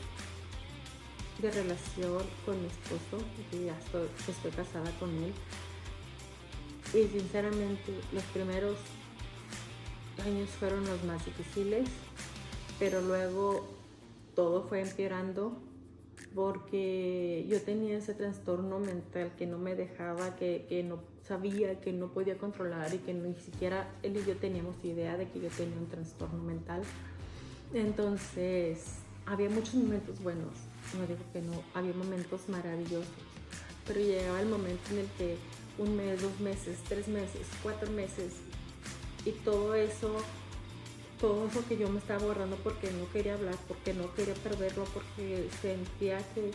de 1.41 1.51
relación 1.51 2.23
con 2.47 2.61
mi 2.61 2.67
esposo, 2.67 3.25
y 3.53 3.67
ya 3.67 3.79
estoy, 3.79 4.09
estoy 4.27 4.51
casada 4.53 4.91
con 4.99 5.11
él. 5.23 5.33
Y 6.95 7.09
sinceramente 7.09 7.93
los 8.13 8.25
primeros 8.25 8.77
años 10.25 10.49
fueron 10.51 10.85
los 10.85 11.05
más 11.05 11.25
difíciles, 11.25 11.89
pero 12.79 13.01
luego 13.01 13.67
todo 14.35 14.63
fue 14.69 14.81
empeorando 14.81 15.57
porque 16.35 17.47
yo 17.49 17.61
tenía 17.61 17.99
ese 17.99 18.15
trastorno 18.15 18.79
mental 18.79 19.33
que 19.37 19.47
no 19.47 19.59
me 19.59 19.75
dejaba, 19.75 20.37
que, 20.37 20.85
no 20.87 20.99
sabía 21.33 21.81
que 21.81 21.95
no 21.95 22.09
podía 22.09 22.37
controlar 22.37 22.93
y 22.93 22.99
que 22.99 23.15
ni 23.15 23.35
siquiera 23.37 23.89
él 24.03 24.19
y 24.19 24.29
yo 24.29 24.37
teníamos 24.37 24.77
idea 24.85 25.17
de 25.17 25.31
que 25.31 25.41
yo 25.41 25.49
tenía 25.49 25.79
un 25.79 25.87
trastorno 25.87 26.43
mental. 26.43 26.83
Entonces, 27.73 28.97
había 29.25 29.49
muchos 29.49 29.75
momentos 29.77 30.23
buenos, 30.23 30.53
no 30.95 31.07
digo 31.07 31.25
que 31.33 31.41
no, 31.41 31.55
había 31.73 31.95
momentos 31.95 32.51
maravillosos, 32.51 33.09
pero 33.87 34.01
llegaba 34.01 34.43
el 34.43 34.49
momento 34.49 34.83
en 34.91 34.99
el 34.99 35.07
que 35.17 35.39
un 35.79 35.97
mes, 35.97 36.21
dos 36.21 36.39
meses, 36.41 36.77
tres 36.87 37.09
meses, 37.09 37.47
cuatro 37.63 37.91
meses, 37.93 38.35
y 39.25 39.31
todo 39.31 39.75
eso, 39.75 40.15
todo 41.19 41.49
eso 41.49 41.67
que 41.67 41.79
yo 41.79 41.89
me 41.89 41.99
estaba 41.99 42.23
borrando 42.23 42.57
porque 42.57 42.91
no 42.91 43.11
quería 43.11 43.35
hablar, 43.35 43.57
porque 43.69 43.95
no 43.95 44.13
quería 44.15 44.35
perderlo, 44.35 44.85
porque 44.93 45.49
sentía 45.63 46.19
que 46.35 46.51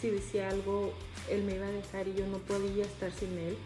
si 0.00 0.10
decía 0.10 0.50
algo, 0.50 0.92
él 1.28 1.42
me 1.42 1.56
iba 1.56 1.66
a 1.66 1.72
dejar 1.72 2.06
y 2.06 2.14
yo 2.14 2.28
no 2.28 2.38
podía 2.38 2.84
estar 2.84 3.10
sin 3.10 3.36
él, 3.38 3.56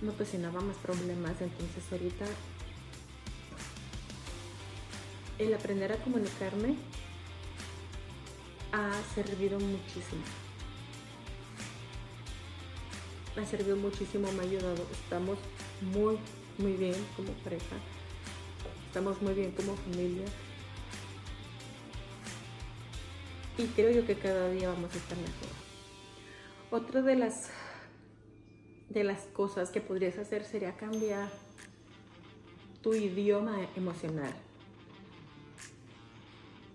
me 0.00 0.10
ocasionaba 0.10 0.60
más 0.60 0.76
problemas. 0.76 1.40
Entonces 1.40 1.84
ahorita 1.90 2.26
el 5.38 5.52
aprender 5.54 5.92
a 5.92 5.96
comunicarme 5.96 6.76
ha 8.72 8.92
servido 9.14 9.58
muchísimo. 9.58 10.22
Ha 13.36 13.44
servido 13.44 13.76
muchísimo, 13.76 14.32
me 14.32 14.40
ha 14.40 14.42
ayudado. 14.42 14.86
Estamos 14.92 15.38
muy, 15.80 16.18
muy 16.58 16.72
bien 16.72 16.94
como 17.16 17.32
pareja. 17.44 17.76
Estamos 18.86 19.20
muy 19.20 19.34
bien 19.34 19.52
como 19.52 19.76
familia. 19.76 20.24
Y 23.58 23.64
creo 23.68 23.90
yo 23.90 24.06
que 24.06 24.14
cada 24.16 24.50
día 24.50 24.68
vamos 24.68 24.94
a 24.94 24.96
estar 24.96 25.16
mejor. 25.18 25.48
Otra 26.70 27.02
de 27.02 27.16
las 27.16 27.50
de 28.88 29.04
las 29.04 29.22
cosas 29.32 29.70
que 29.70 29.80
podrías 29.80 30.18
hacer 30.18 30.44
sería 30.44 30.76
cambiar 30.76 31.28
tu 32.82 32.94
idioma 32.94 33.58
emocional. 33.76 34.32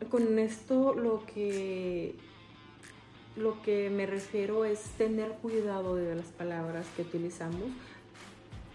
Con 0.09 0.39
esto 0.39 0.93
lo 0.93 1.25
que 1.25 2.15
lo 3.37 3.61
que 3.61 3.89
me 3.89 4.05
refiero 4.05 4.65
es 4.65 4.81
tener 4.97 5.31
cuidado 5.41 5.95
de 5.95 6.15
las 6.15 6.25
palabras 6.25 6.85
que 6.97 7.03
utilizamos. 7.03 7.63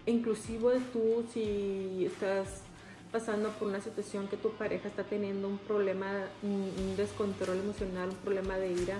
Inclusive 0.07 0.79
tú 0.91 1.25
si 1.31 2.05
estás 2.05 2.61
pasando 3.11 3.49
por 3.51 3.67
una 3.67 3.81
situación 3.81 4.27
que 4.27 4.37
tu 4.37 4.49
pareja 4.51 4.87
está 4.87 5.03
teniendo 5.03 5.47
un 5.47 5.59
problema, 5.59 6.11
un 6.41 6.95
descontrol 6.97 7.59
emocional, 7.59 8.09
un 8.09 8.15
problema 8.15 8.57
de 8.57 8.71
ira, 8.71 8.99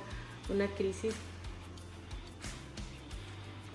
una 0.50 0.67
crisis, 0.67 1.15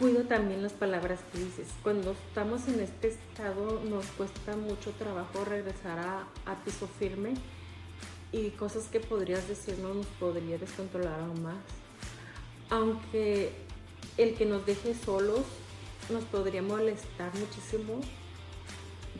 cuido 0.02 0.24
también 0.24 0.64
las 0.64 0.72
palabras 0.72 1.20
que 1.30 1.38
dices. 1.38 1.68
Cuando 1.84 2.10
estamos 2.10 2.66
en 2.66 2.80
este 2.80 3.06
estado 3.06 3.80
nos 3.88 4.04
cuesta 4.06 4.56
mucho 4.56 4.90
trabajo 4.98 5.44
regresar 5.44 5.96
a, 6.44 6.64
piso 6.64 6.88
firme 6.98 7.34
y 8.32 8.50
cosas 8.50 8.88
que 8.88 8.98
podrías 8.98 9.46
decir 9.46 9.78
no 9.78 9.94
nos 9.94 10.06
podría 10.18 10.58
descontrolar 10.58 11.20
aún 11.20 11.44
más. 11.44 11.54
Aunque 12.68 13.52
el 14.18 14.34
que 14.34 14.44
nos 14.44 14.66
deje 14.66 14.92
solos 14.92 15.42
nos 16.10 16.24
podría 16.24 16.62
molestar 16.62 17.32
muchísimo, 17.38 18.00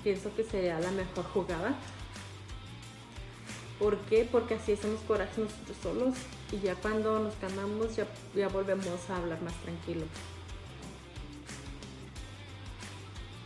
pienso 0.02 0.34
que 0.34 0.42
sería 0.42 0.80
la 0.80 0.90
mejor 0.90 1.24
jugada. 1.26 1.76
¿Por 3.78 3.98
qué? 4.06 4.28
Porque 4.30 4.54
así 4.54 4.72
hacemos 4.72 4.98
coraje 5.02 5.42
nosotros 5.42 5.76
solos 5.80 6.14
y 6.50 6.58
ya 6.58 6.74
cuando 6.74 7.20
nos 7.20 7.36
calmamos 7.36 7.94
ya, 7.94 8.48
volvemos 8.48 9.08
a 9.10 9.16
hablar 9.18 9.40
más 9.42 9.54
tranquilo. 9.62 10.06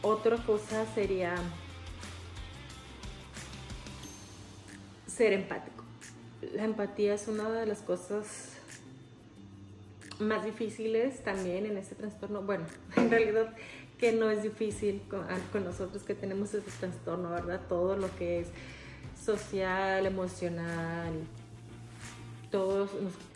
Otra 0.06 0.36
cosa 0.36 0.86
sería 0.94 1.34
ser 5.08 5.32
empático. 5.32 5.82
La 6.54 6.62
empatía 6.62 7.14
es 7.14 7.26
una 7.26 7.50
de 7.50 7.66
las 7.66 7.80
cosas 7.80 8.52
más 10.20 10.44
difíciles 10.44 11.24
también 11.24 11.66
en 11.66 11.76
este 11.76 11.96
trastorno. 11.96 12.42
Bueno, 12.42 12.66
en 12.96 13.10
realidad 13.10 13.52
que 13.98 14.12
no 14.12 14.30
es 14.30 14.44
difícil 14.44 15.02
con, 15.10 15.64
nosotros 15.64 16.04
que 16.04 16.14
tenemos 16.14 16.54
ese 16.54 16.70
trastorno, 16.78 17.30
¿verdad? 17.30 17.62
Todo 17.68 17.96
lo 17.96 18.08
que 18.16 18.38
es 18.38 18.46
social, 19.20 20.06
emocional, 20.06 21.14
todo 22.52 22.88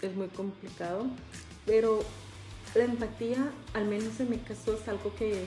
es 0.03 0.15
muy 0.15 0.29
complicado. 0.29 1.07
Pero 1.67 1.99
la 2.77 2.85
empatía, 2.85 3.51
al 3.75 3.87
menos 3.87 4.21
en 4.21 4.31
mi 4.31 4.37
caso, 4.39 4.75
es 4.75 4.87
algo 4.87 5.13
que 5.17 5.47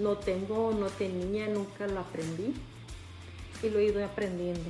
no 0.00 0.16
tengo, 0.16 0.72
no 0.72 0.86
tenía, 0.86 1.48
nunca 1.48 1.86
lo 1.86 2.00
aprendí 2.00 2.54
y 3.62 3.70
lo 3.70 3.78
he 3.78 3.86
ido 3.86 4.04
aprendiendo. 4.04 4.68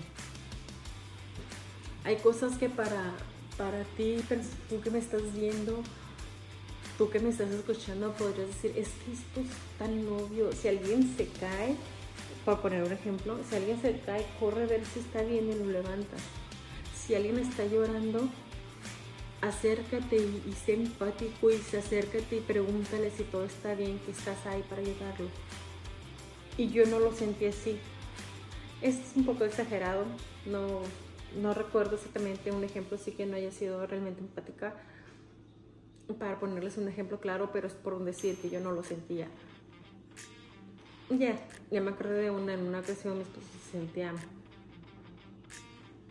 Hay 2.04 2.16
cosas 2.16 2.56
que 2.56 2.68
para, 2.68 3.14
para 3.56 3.84
ti, 3.96 4.16
tú 4.68 4.80
que 4.80 4.90
me 4.90 4.98
estás 4.98 5.22
viendo, 5.34 5.82
tú 6.96 7.10
que 7.10 7.20
me 7.20 7.30
estás 7.30 7.50
escuchando, 7.50 8.12
podrías 8.12 8.48
decir, 8.48 8.72
es 8.76 8.88
que 8.88 9.12
esto 9.12 9.40
es 9.40 9.78
tan 9.78 10.06
obvio. 10.08 10.50
Si 10.52 10.68
alguien 10.68 11.14
se 11.16 11.26
cae, 11.28 11.76
para 12.44 12.62
poner 12.62 12.82
un 12.82 12.92
ejemplo, 12.92 13.38
si 13.48 13.56
alguien 13.56 13.80
se 13.82 14.00
cae, 14.00 14.24
corre 14.40 14.62
a 14.62 14.66
ver 14.66 14.82
si 14.86 15.00
está 15.00 15.22
bien 15.22 15.50
y 15.50 15.54
lo 15.54 15.66
levantas. 15.66 16.20
Si 16.96 17.14
alguien 17.14 17.38
está 17.38 17.66
llorando, 17.66 18.28
acércate 19.40 20.16
y, 20.16 20.52
sé 20.52 20.74
empático 20.74 21.50
y 21.50 21.58
se 21.58 21.78
acércate 21.78 22.36
y 22.36 22.40
pregúntale 22.40 23.10
si 23.10 23.24
todo 23.24 23.44
está 23.44 23.74
bien, 23.74 23.98
que 24.00 24.10
estás 24.10 24.44
ahí 24.46 24.64
para 24.68 24.82
ayudarlo. 24.82 25.28
Y 26.56 26.68
yo 26.68 26.86
no 26.86 26.98
lo 26.98 27.12
sentí 27.12 27.46
así. 27.46 27.78
Es 28.82 29.12
un 29.14 29.24
poco 29.24 29.44
exagerado, 29.44 30.04
no, 30.46 30.80
no 31.40 31.54
recuerdo 31.54 31.96
exactamente 31.96 32.52
un 32.52 32.64
ejemplo 32.64 32.96
así 32.96 33.12
que 33.12 33.26
no 33.26 33.36
haya 33.36 33.50
sido 33.50 33.86
realmente 33.86 34.20
empática 34.20 34.74
para 36.18 36.40
ponerles 36.40 36.78
un 36.78 36.88
ejemplo 36.88 37.20
claro, 37.20 37.50
pero 37.52 37.66
es 37.66 37.74
por 37.74 38.02
decir 38.04 38.36
que 38.40 38.50
yo 38.50 38.60
no 38.60 38.72
lo 38.72 38.82
sentía. 38.82 39.28
Ya, 41.10 41.38
ya 41.70 41.80
me 41.80 41.90
acordé 41.90 42.22
de 42.22 42.30
una, 42.30 42.54
en 42.54 42.66
una 42.66 42.80
ocasión 42.80 43.16
mi 43.16 43.22
esposo 43.22 43.46
se 43.64 43.78
sentía, 43.78 44.14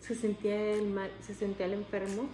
se 0.01 0.15
sentía 0.15 0.73
el 0.73 0.89
mal, 0.89 1.11
se 1.21 1.33
sentía 1.33 1.67
el 1.67 1.73
enfermo 1.73 2.29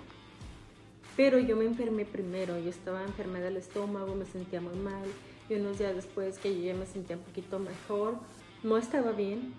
pero 1.16 1.40
yo 1.40 1.56
me 1.56 1.66
enfermé 1.66 2.06
primero, 2.06 2.60
yo 2.60 2.70
estaba 2.70 3.04
enferma 3.04 3.40
del 3.40 3.58
estómago, 3.58 4.16
me 4.16 4.26
sentía 4.26 4.62
muy 4.62 4.76
mal 4.76 5.04
y 5.50 5.56
unos 5.56 5.78
días 5.78 5.96
después 5.96 6.40
que 6.40 6.56
yo 6.56 6.64
ya 6.64 6.74
me 6.74 6.86
sentía 6.86 7.18
un 7.18 7.24
poquito 7.24 7.60
mejor, 7.60 8.16
no 8.64 8.78
estaba 8.78 9.12
bien, 9.12 9.54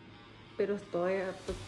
pero 0.56 0.76
todavía 0.76 1.34
pues, 1.46 1.58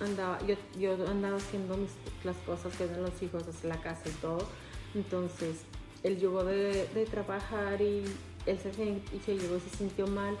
andaba, 0.00 0.38
yo, 0.46 0.56
yo 0.78 0.92
andaba 1.08 1.36
haciendo 1.36 1.76
las 2.24 2.36
cosas 2.38 2.76
que 2.76 2.86
dan 2.86 3.02
los 3.02 3.22
hijos, 3.22 3.46
hacia 3.46 3.68
la 3.68 3.80
casa 3.80 4.08
y 4.08 4.12
todo. 4.20 4.46
Entonces, 4.94 5.62
él 6.02 6.18
llegó 6.18 6.44
de, 6.44 6.88
de 6.88 7.06
trabajar 7.06 7.80
y 7.80 8.04
él 8.46 8.58
se, 8.58 8.70
y 8.70 9.20
se 9.24 9.36
llegó, 9.36 9.58
se 9.60 9.76
sintió 9.76 10.06
mal. 10.06 10.36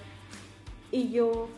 Y 0.90 1.10
yo, 1.10 1.48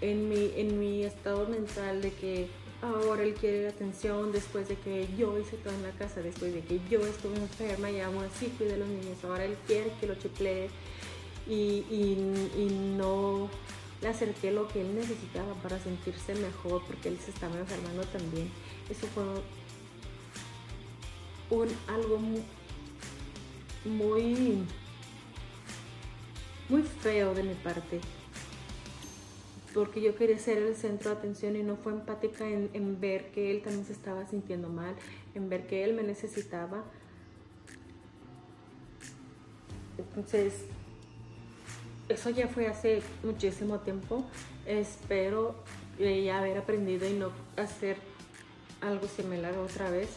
en 0.00 0.28
mi, 0.28 0.52
en 0.56 0.78
mi 0.78 1.04
estado 1.04 1.48
mental 1.48 2.00
de 2.00 2.12
que 2.12 2.48
ahora 2.82 3.22
él 3.22 3.34
quiere 3.34 3.68
atención 3.68 4.32
después 4.32 4.68
de 4.68 4.76
que 4.76 5.08
yo 5.16 5.38
hice 5.38 5.56
todo 5.56 5.72
en 5.72 5.84
la 5.84 5.92
casa, 5.92 6.20
después 6.20 6.52
de 6.52 6.60
que 6.60 6.80
yo 6.90 7.00
estuve 7.06 7.36
enferma 7.36 7.90
y 7.90 8.00
aún 8.00 8.24
así 8.24 8.46
cuidé 8.58 8.72
de 8.72 8.78
los 8.78 8.88
niños, 8.88 9.22
ahora 9.24 9.44
él 9.44 9.56
quiere 9.66 9.92
que 10.00 10.06
lo 10.08 10.16
chiplee 10.16 10.68
y, 11.48 11.84
y, 11.90 12.96
no 12.96 13.48
le 14.00 14.08
acerqué 14.08 14.50
lo 14.50 14.68
que 14.68 14.80
él 14.80 14.94
necesitaba 14.94 15.54
para 15.62 15.78
sentirse 15.78 16.34
mejor 16.34 16.82
porque 16.86 17.08
él 17.08 17.18
se 17.24 17.30
estaba 17.30 17.56
enfermando 17.58 18.02
también. 18.04 18.50
Eso 18.90 19.06
fue 19.08 19.22
un, 21.56 21.68
algo 21.86 22.18
muy, 23.84 24.64
muy 26.68 26.82
feo 26.82 27.32
de 27.34 27.42
mi 27.44 27.54
parte 27.54 28.00
porque 29.74 30.00
yo 30.00 30.14
quería 30.14 30.38
ser 30.38 30.58
el 30.58 30.76
centro 30.76 31.10
de 31.10 31.16
atención 31.16 31.56
y 31.56 31.62
no 31.62 31.76
fue 31.76 31.92
empática 31.92 32.48
en, 32.48 33.00
ver 33.00 33.30
que 33.30 33.50
él 33.50 33.62
también 33.62 33.86
se 33.86 33.92
estaba 33.92 34.26
sintiendo 34.26 34.68
mal, 34.68 34.94
en 35.34 35.48
ver 35.48 35.66
que 35.66 35.84
él 35.84 35.94
me 35.94 36.02
necesitaba. 36.02 36.84
Entonces, 39.98 40.64
eso 42.08 42.30
ya 42.30 42.48
fue 42.48 42.66
hace 42.66 43.02
muchísimo 43.22 43.80
tiempo. 43.80 44.24
Espero 44.66 45.54
ya 45.98 46.38
haber 46.38 46.58
aprendido 46.58 47.08
y 47.08 47.14
no 47.14 47.30
hacer 47.56 47.96
algo 48.80 49.06
similar 49.08 49.56
otra 49.58 49.90
vez. 49.90 50.08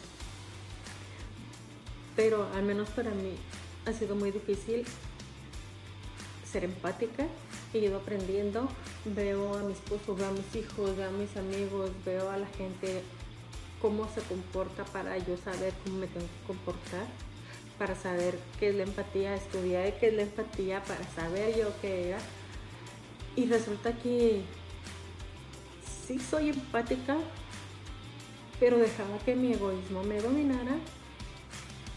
Pero 2.14 2.46
al 2.54 2.64
menos 2.64 2.88
para 2.90 3.10
mí 3.10 3.36
ha 3.86 3.92
sido 3.92 4.16
muy 4.16 4.30
difícil 4.30 4.84
ser 6.50 6.64
empática 6.64 7.26
ido 7.76 7.98
aprendiendo. 7.98 8.68
Veo 9.04 9.54
a 9.56 9.62
mi 9.62 9.72
esposo, 9.72 10.14
veo 10.14 10.28
a 10.28 10.32
mis 10.32 10.54
hijos, 10.54 10.96
veo 10.96 11.08
a 11.08 11.12
mis 11.12 11.36
amigos, 11.36 11.90
veo 12.04 12.30
a 12.30 12.36
la 12.36 12.46
gente 12.48 13.02
cómo 13.80 14.08
se 14.08 14.20
comporta 14.22 14.84
para 14.84 15.18
yo 15.18 15.36
saber 15.36 15.72
cómo 15.84 15.98
me 15.98 16.06
tengo 16.06 16.26
que 16.26 16.46
comportar. 16.46 17.06
para 17.78 17.94
saber 17.94 18.38
qué 18.58 18.70
es 18.70 18.74
la 18.74 18.84
empatía, 18.84 19.34
estudié 19.34 19.94
qué 20.00 20.08
es 20.08 20.14
la 20.14 20.22
empatía 20.22 20.82
para 20.84 21.04
saber 21.10 21.56
yo 21.58 21.68
qué 21.82 22.08
era. 22.08 22.18
Y 23.36 23.44
resulta 23.46 23.92
que 23.98 24.42
sí 26.06 26.18
soy 26.18 26.48
empática, 26.50 27.18
pero 28.58 28.78
dejaba 28.78 29.18
que 29.26 29.36
mi 29.36 29.52
egoísmo 29.52 30.02
me 30.04 30.20
dominara 30.20 30.76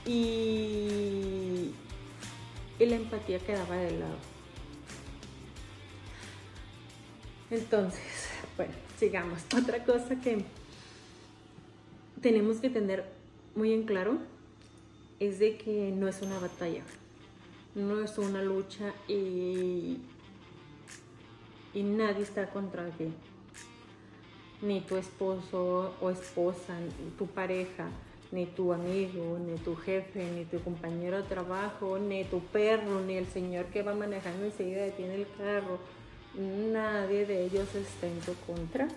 y, 0.06 1.72
y 2.78 2.86
la 2.86 2.96
empatía 2.98 3.40
quedaba 3.40 3.78
de 3.78 3.92
lado. 3.92 4.39
Entonces, 7.52 8.28
bueno, 8.58 8.74
sigamos. 8.98 9.42
Otra 9.58 9.84
cosa 9.84 10.20
que 10.22 10.44
tenemos 12.22 12.58
que 12.58 12.70
tener 12.70 13.06
muy 13.56 13.74
en 13.74 13.84
claro 13.84 14.18
es 15.20 15.40
de 15.40 15.58
que 15.58 15.92
no 15.96 16.08
es 16.08 16.22
una 16.22 16.40
batalla, 16.40 16.84
no 17.76 18.02
es 18.02 18.18
una 18.18 18.42
lucha 18.42 18.94
y, 19.08 19.98
y 21.74 21.84
nadie 21.84 22.24
está 22.24 22.50
contra 22.50 22.90
ti. 22.92 23.12
Ni 24.62 24.82
tu 24.82 24.98
esposo 24.98 25.96
o 26.02 26.10
esposa, 26.10 26.78
ni 26.80 27.12
tu 27.18 27.28
pareja, 27.28 27.90
ni 28.32 28.46
tu 28.46 28.74
amigo, 28.74 29.40
ni 29.40 29.58
tu 29.58 29.76
jefe, 29.76 30.30
ni 30.32 30.46
tu 30.46 30.60
compañero 30.62 31.18
de 31.18 31.24
trabajo, 31.24 31.98
ni 31.98 32.26
tu 32.26 32.42
perro, 32.42 33.02
ni 33.02 33.16
el 33.16 33.28
señor 33.28 33.66
que 33.68 33.82
va 33.82 33.96
manejando 33.96 34.46
enseguida 34.46 34.84
detiene 34.84 35.16
el 35.16 35.28
carro. 35.38 35.80
Nadie 36.40 37.26
de 37.26 37.44
ellos 37.44 37.68
está 37.76 38.08
en 38.08 38.18
tu 38.22 38.34
contra. 38.48 38.88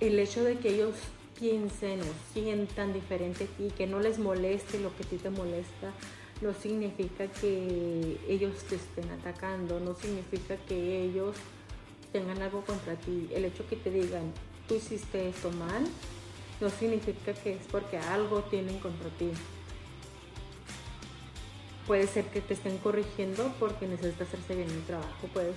El 0.00 0.18
hecho 0.18 0.42
de 0.42 0.56
que 0.56 0.70
ellos 0.70 0.94
piensen 1.38 2.00
o 2.00 2.04
sientan 2.32 2.94
diferente 2.94 3.44
a 3.44 3.46
ti, 3.46 3.68
que 3.76 3.86
no 3.86 4.00
les 4.00 4.18
moleste 4.18 4.80
lo 4.80 4.96
que 4.96 5.02
a 5.02 5.06
ti 5.06 5.16
te 5.16 5.28
molesta, 5.28 5.92
no 6.40 6.54
significa 6.54 7.26
que 7.26 8.18
ellos 8.26 8.54
te 8.70 8.76
estén 8.76 9.10
atacando, 9.10 9.80
no 9.80 9.94
significa 9.96 10.56
que 10.56 11.04
ellos 11.04 11.36
tengan 12.10 12.40
algo 12.40 12.62
contra 12.62 12.96
ti. 12.96 13.28
El 13.34 13.44
hecho 13.44 13.66
que 13.66 13.76
te 13.76 13.90
digan, 13.90 14.32
tú 14.66 14.76
hiciste 14.76 15.28
esto 15.28 15.50
mal, 15.50 15.84
no 16.58 16.70
significa 16.70 17.34
que 17.34 17.52
es 17.52 17.66
porque 17.70 17.98
algo 17.98 18.40
tienen 18.44 18.78
contra 18.78 19.10
ti. 19.10 19.30
Puede 21.86 22.06
ser 22.06 22.26
que 22.26 22.40
te 22.40 22.54
estén 22.54 22.78
corrigiendo 22.78 23.52
porque 23.58 23.86
necesitas 23.86 24.28
hacerse 24.28 24.54
bien 24.54 24.70
el 24.70 24.82
trabajo, 24.84 25.26
puede, 25.32 25.52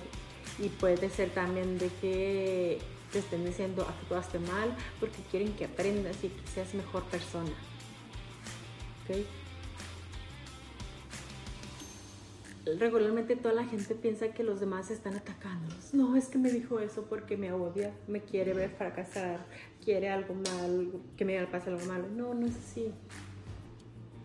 y 0.58 0.68
puede 0.68 1.08
ser 1.10 1.30
también 1.30 1.78
de 1.78 1.88
que 2.00 2.78
te 3.12 3.18
estén 3.20 3.44
diciendo 3.44 3.86
actuaste 3.88 4.38
mal 4.38 4.74
porque 4.98 5.18
quieren 5.30 5.54
que 5.54 5.66
aprendas 5.66 6.22
y 6.24 6.28
que 6.28 6.46
seas 6.48 6.74
mejor 6.74 7.04
persona. 7.04 7.52
¿Okay? 9.04 9.26
Regularmente 12.78 13.36
toda 13.36 13.54
la 13.54 13.64
gente 13.64 13.94
piensa 13.94 14.32
que 14.32 14.42
los 14.42 14.58
demás 14.58 14.90
están 14.90 15.14
atacándolos. 15.14 15.94
No, 15.94 16.16
es 16.16 16.26
que 16.26 16.36
me 16.36 16.50
dijo 16.50 16.80
eso 16.80 17.04
porque 17.08 17.36
me 17.36 17.52
odia, 17.52 17.94
me 18.08 18.22
quiere 18.22 18.54
ver 18.54 18.70
fracasar, 18.70 19.46
quiere 19.84 20.10
algo 20.10 20.34
mal, 20.34 20.90
que 21.16 21.24
me 21.24 21.46
pase 21.46 21.70
algo 21.70 21.86
malo. 21.86 22.08
No, 22.08 22.34
no 22.34 22.46
es 22.46 22.56
así. 22.56 22.92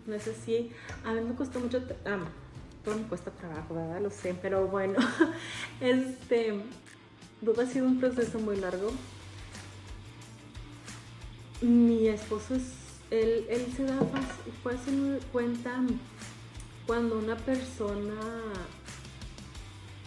No 0.05 0.15
es 0.15 0.27
así. 0.27 0.71
A 1.05 1.13
mí 1.13 1.21
me 1.21 1.35
costó 1.35 1.59
mucho, 1.59 1.81
ah, 2.05 2.19
todo 2.83 2.95
me 2.95 3.03
cuesta 3.03 3.31
trabajo, 3.31 3.75
¿verdad? 3.75 4.01
Lo 4.01 4.09
sé, 4.09 4.35
pero 4.41 4.67
bueno, 4.67 4.99
este, 5.81 6.59
ha 7.59 7.65
sido 7.65 7.85
un 7.85 7.99
proceso 7.99 8.39
muy 8.39 8.57
largo. 8.57 8.91
Mi 11.61 12.07
esposo 12.07 12.55
es, 12.55 12.73
él, 13.11 13.45
él 13.49 13.67
se 13.75 13.83
da 13.83 13.99
haciendo 14.73 15.19
cuenta 15.31 15.83
cuando 16.87 17.19
una 17.19 17.37
persona 17.37 18.19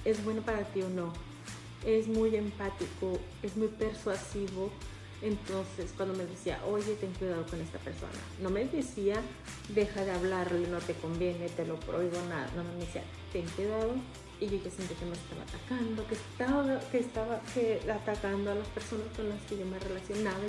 es 0.05 0.25
buena 0.25 0.43
para 0.43 0.65
ti 0.65 0.83
o 0.83 0.89
no. 0.89 1.13
Es 1.87 2.09
muy 2.09 2.35
empático, 2.35 3.19
es 3.43 3.57
muy 3.57 3.69
persuasivo. 3.69 4.71
Entonces, 5.25 5.95
cuando 5.97 6.15
me 6.15 6.27
decía, 6.27 6.61
oye, 6.67 6.97
ten 6.97 7.11
cuidado 7.15 7.47
con 7.47 7.59
esta 7.59 7.79
persona, 7.79 8.13
no 8.43 8.51
me 8.51 8.67
decía, 8.67 9.23
deja 9.71 10.05
de 10.05 10.11
hablarle, 10.11 10.69
no 10.69 10.79
te 10.81 10.93
conviene, 10.93 11.49
te 11.49 11.65
lo 11.65 11.81
prohíbo, 11.81 12.19
nada. 12.29 12.47
No 12.55 12.63
me 12.63 12.75
decía, 12.75 13.03
ten 13.33 13.47
cuidado, 13.57 13.95
y 14.39 14.51
yo 14.51 14.63
que 14.63 14.71
sentí 14.71 14.95
que 14.95 15.07
me 15.07 15.15
estaba 15.15 15.43
atacando, 15.45 16.07
que 16.07 16.15
estaba, 16.15 16.81
que 16.91 16.99
estaba 16.99 17.41
que 17.55 17.91
atacando 17.91 18.51
a 18.51 18.55
las 18.55 18.69
personas 18.69 19.07
con 19.17 19.31
las 19.31 19.41
que 19.45 19.57
yo 19.57 19.65
me 19.65 19.79
relacionaba 19.79 20.41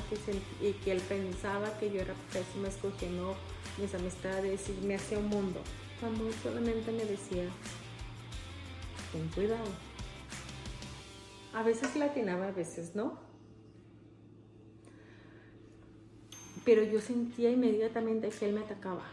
y 0.62 0.74
que, 0.74 0.92
él 0.92 1.02
pensaba 1.08 1.72
que 1.80 1.90
yo 1.90 2.02
era 2.02 2.14
pésima 2.34 2.68
escogiendo 2.68 3.34
mis 3.78 3.96
amistades 3.96 4.68
y 4.68 4.86
me 4.86 4.96
hacía 4.96 5.20
un 5.20 5.28
mundo, 5.30 5.62
cuando 6.02 6.30
solamente 6.44 6.92
me 6.92 7.06
decía, 7.06 7.46
ten 9.14 9.26
cuidado. 9.30 9.72
A 11.54 11.64
veces 11.64 11.96
latinaba, 11.96 12.50
a 12.50 12.52
veces 12.52 12.94
no. 12.94 13.25
Pero 16.66 16.84
yo 16.84 17.00
sentía 17.00 17.52
inmediatamente 17.52 18.30
que 18.30 18.48
él 18.48 18.54
me 18.54 18.62
atacaba. 18.62 19.04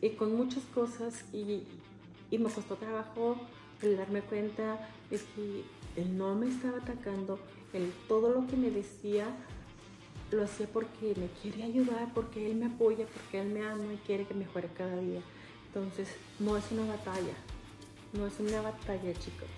Y 0.00 0.10
con 0.10 0.36
muchas 0.36 0.62
cosas 0.74 1.24
y, 1.32 1.64
y 2.30 2.38
me 2.38 2.50
costó 2.50 2.76
trabajo 2.76 3.36
el 3.82 3.96
darme 3.96 4.20
cuenta 4.20 4.88
de 5.10 5.16
que 5.16 5.64
él 5.96 6.16
no 6.16 6.34
me 6.34 6.48
estaba 6.48 6.78
atacando, 6.78 7.38
él 7.72 7.92
todo 8.06 8.30
lo 8.30 8.46
que 8.46 8.56
me 8.56 8.70
decía 8.70 9.26
lo 10.30 10.44
hacía 10.44 10.66
porque 10.66 11.14
me 11.16 11.28
quiere 11.40 11.62
ayudar, 11.64 12.12
porque 12.12 12.50
él 12.50 12.56
me 12.56 12.66
apoya, 12.66 13.06
porque 13.06 13.40
él 13.40 13.48
me 13.48 13.64
ama 13.64 13.94
y 13.94 13.96
quiere 13.98 14.26
que 14.26 14.34
mejore 14.34 14.68
cada 14.76 14.96
día. 14.96 15.20
Entonces, 15.66 16.08
no 16.38 16.56
es 16.56 16.64
una 16.70 16.84
batalla, 16.84 17.34
no 18.12 18.26
es 18.26 18.38
una 18.38 18.60
batalla, 18.60 19.12
chicos. 19.14 19.48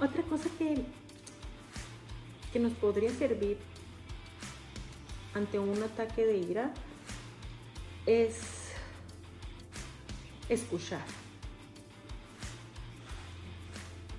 Otra 0.00 0.22
cosa 0.24 0.48
que, 0.58 0.84
que 2.52 2.58
nos 2.58 2.72
podría 2.72 3.10
servir 3.10 3.56
ante 5.34 5.58
un 5.58 5.82
ataque 5.82 6.26
de 6.26 6.36
ira 6.36 6.74
es 8.06 8.36
escuchar. 10.48 11.04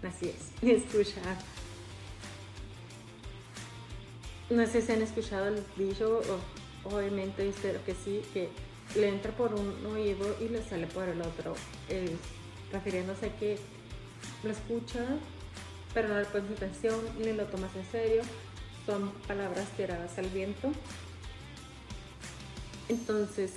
Así 0.02 0.30
es, 0.30 0.64
escuchar. 0.84 1.38
No 4.50 4.66
sé 4.68 4.82
si 4.82 4.92
han 4.92 5.02
escuchado 5.02 5.48
el 5.48 5.64
dicho, 5.78 6.22
obviamente 6.84 7.48
espero 7.48 7.84
que 7.86 7.96
sí, 7.96 8.22
que 8.34 8.50
le 8.96 9.10
entra 9.10 9.32
por 9.32 9.54
un 9.54 9.86
oído 9.86 10.36
y 10.42 10.50
le 10.50 10.62
sale 10.62 10.88
por 10.88 11.08
el 11.08 11.22
otro, 11.22 11.56
refiriéndose 12.72 13.28
a 13.28 13.38
que 13.38 13.58
lo 14.44 14.52
escucha, 14.52 15.06
pero 15.94 16.10
no 16.10 16.20
le 16.20 16.26
pones 16.26 16.52
atención 16.52 17.00
ni 17.20 17.34
lo 17.34 17.46
tomas 17.46 17.76
en 17.76 17.86
serio, 17.86 18.22
son 18.86 19.12
palabras 19.28 19.68
tiradas 19.78 20.18
al 20.18 20.28
viento. 20.30 20.72
Entonces, 22.90 23.54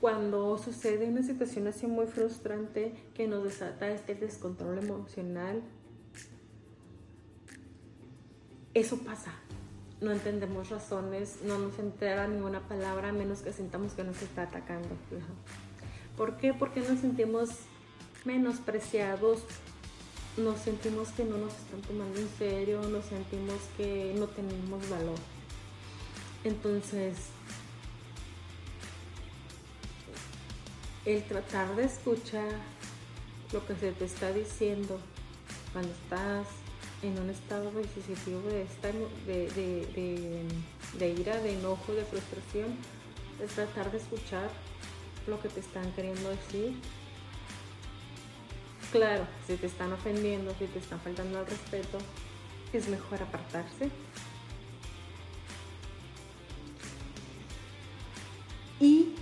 cuando 0.00 0.58
sucede 0.58 1.06
una 1.06 1.22
situación 1.22 1.66
así 1.66 1.86
muy 1.86 2.06
frustrante 2.06 2.92
que 3.14 3.26
nos 3.26 3.44
desata 3.44 3.88
este 3.90 4.14
descontrol 4.14 4.78
emocional, 4.78 5.62
eso 8.74 8.98
pasa. 8.98 9.32
No 10.02 10.12
entendemos 10.12 10.68
razones, 10.68 11.38
no 11.44 11.58
nos 11.58 11.78
entera 11.78 12.28
ninguna 12.28 12.60
palabra 12.68 13.08
a 13.08 13.12
menos 13.12 13.40
que 13.40 13.52
sintamos 13.52 13.94
que 13.94 14.04
nos 14.04 14.20
está 14.20 14.42
atacando. 14.42 14.88
¿Por 16.18 16.36
qué? 16.36 16.52
Porque 16.52 16.80
nos 16.80 16.98
sentimos 17.00 17.48
menospreciados, 18.26 19.44
nos 20.36 20.60
sentimos 20.60 21.08
que 21.10 21.24
no 21.24 21.38
nos 21.38 21.54
están 21.54 21.80
tomando 21.82 22.18
en 22.20 22.28
serio, 22.38 22.82
nos 22.82 23.06
sentimos 23.06 23.60
que 23.76 24.14
no 24.18 24.26
tenemos 24.26 24.88
valor. 24.90 25.18
Entonces, 26.44 27.16
el 31.04 31.22
tratar 31.24 31.74
de 31.76 31.84
escuchar 31.84 32.50
lo 33.52 33.64
que 33.66 33.74
se 33.76 33.92
te 33.92 34.04
está 34.04 34.32
diciendo 34.32 34.98
cuando 35.72 35.92
estás 35.92 36.48
en 37.02 37.18
un 37.18 37.30
estado 37.30 37.70
decisivo 37.70 38.40
de, 38.48 38.66
de, 39.26 40.46
de, 40.98 41.08
ira, 41.10 41.40
de 41.40 41.54
enojo, 41.54 41.92
de 41.92 42.04
frustración, 42.04 42.76
es 43.42 43.50
tratar 43.52 43.90
de 43.92 43.98
escuchar 43.98 44.50
lo 45.26 45.40
que 45.40 45.48
te 45.48 45.60
están 45.60 45.92
queriendo 45.92 46.30
decir. 46.30 46.74
Claro, 48.96 49.26
si 49.46 49.56
te 49.56 49.66
están 49.66 49.92
ofendiendo, 49.92 50.54
si 50.58 50.64
te 50.68 50.78
están 50.78 50.98
faltando 51.00 51.38
al 51.38 51.46
respeto, 51.46 51.98
es 52.72 52.88
mejor 52.88 53.22
apartarse. 53.22 53.90
Y 58.80 59.14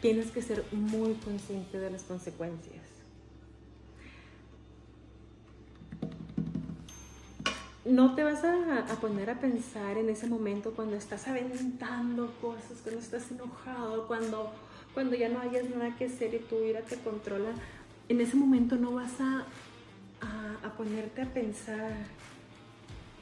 tienes 0.00 0.30
que 0.30 0.40
ser 0.40 0.64
muy 0.72 1.12
consciente 1.16 1.78
de 1.78 1.90
las 1.90 2.04
consecuencias. 2.04 2.88
no 7.84 8.14
te 8.14 8.22
vas 8.22 8.44
a, 8.44 8.80
a, 8.80 9.00
poner 9.00 9.30
a 9.30 9.40
pensar 9.40 9.96
en 9.96 10.10
ese 10.10 10.26
momento 10.26 10.72
cuando 10.72 10.94
estás 10.94 11.26
aventando 11.26 12.30
cosas, 12.40 12.78
cuando 12.82 13.00
estás 13.00 13.30
enojado, 13.30 14.06
cuando, 14.06 14.52
cuando 14.98 15.14
ya 15.14 15.28
no 15.28 15.38
hayas 15.38 15.70
nada 15.70 15.94
que 15.96 16.06
hacer 16.06 16.34
y 16.34 16.38
tu 16.40 16.60
ira 16.64 16.80
te 16.80 16.96
controla. 16.96 17.50
En 18.08 18.20
ese 18.20 18.34
momento 18.34 18.74
no 18.74 18.90
vas 18.90 19.20
a, 19.20 19.44
a, 20.66 20.76
ponerte 20.76 21.22
a 21.22 21.32
pensar, 21.32 21.92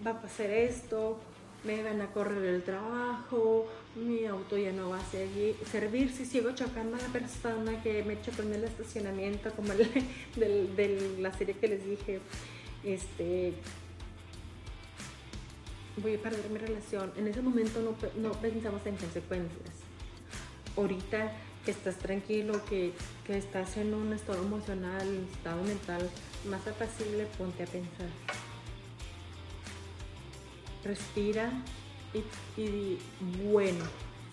va 0.04 0.12
a 0.12 0.22
pasar 0.22 0.48
esto, 0.48 1.20
me 1.64 1.82
van 1.82 2.00
a 2.00 2.06
correr 2.06 2.42
el 2.46 2.62
trabajo, 2.62 3.66
mi 3.94 4.24
auto 4.24 4.56
ya 4.56 4.72
no 4.72 4.88
va 4.88 5.00
a 5.00 5.04
seguir, 5.04 5.54
servir 5.70 6.10
si 6.10 6.24
sigo 6.24 6.52
chocando 6.52 6.96
a 6.96 6.98
la 6.98 7.08
persona 7.08 7.82
que 7.82 8.02
me 8.04 8.22
chocó 8.22 8.40
en 8.40 8.54
el 8.54 8.64
estacionamiento, 8.64 9.50
como 9.50 9.72
el, 9.72 10.76
de 10.76 11.18
la 11.20 11.30
serie 11.34 11.56
que 11.56 11.68
les 11.68 11.84
dije, 11.84 12.20
este, 12.84 13.52
voy 15.98 16.14
a 16.14 16.22
perder 16.22 16.48
mi 16.48 16.56
relación. 16.56 17.12
En 17.18 17.26
ese 17.26 17.42
momento 17.42 17.82
no, 17.82 17.94
no 18.18 18.32
pensamos 18.40 18.80
en 18.86 18.96
consecuencias. 18.96 19.74
Ahorita 20.74 21.32
que 21.66 21.72
estás 21.72 21.96
tranquilo, 21.96 22.64
que, 22.64 22.94
que 23.26 23.36
estás 23.36 23.76
en 23.76 23.92
un 23.92 24.14
estado 24.14 24.42
emocional, 24.42 25.06
un 25.06 25.28
estado 25.30 25.62
mental 25.64 26.08
más 26.48 26.66
apacible, 26.66 27.26
ponte 27.36 27.64
a 27.64 27.66
pensar 27.66 28.08
respira 30.86 31.50
y, 32.56 32.98
bueno, 33.50 33.84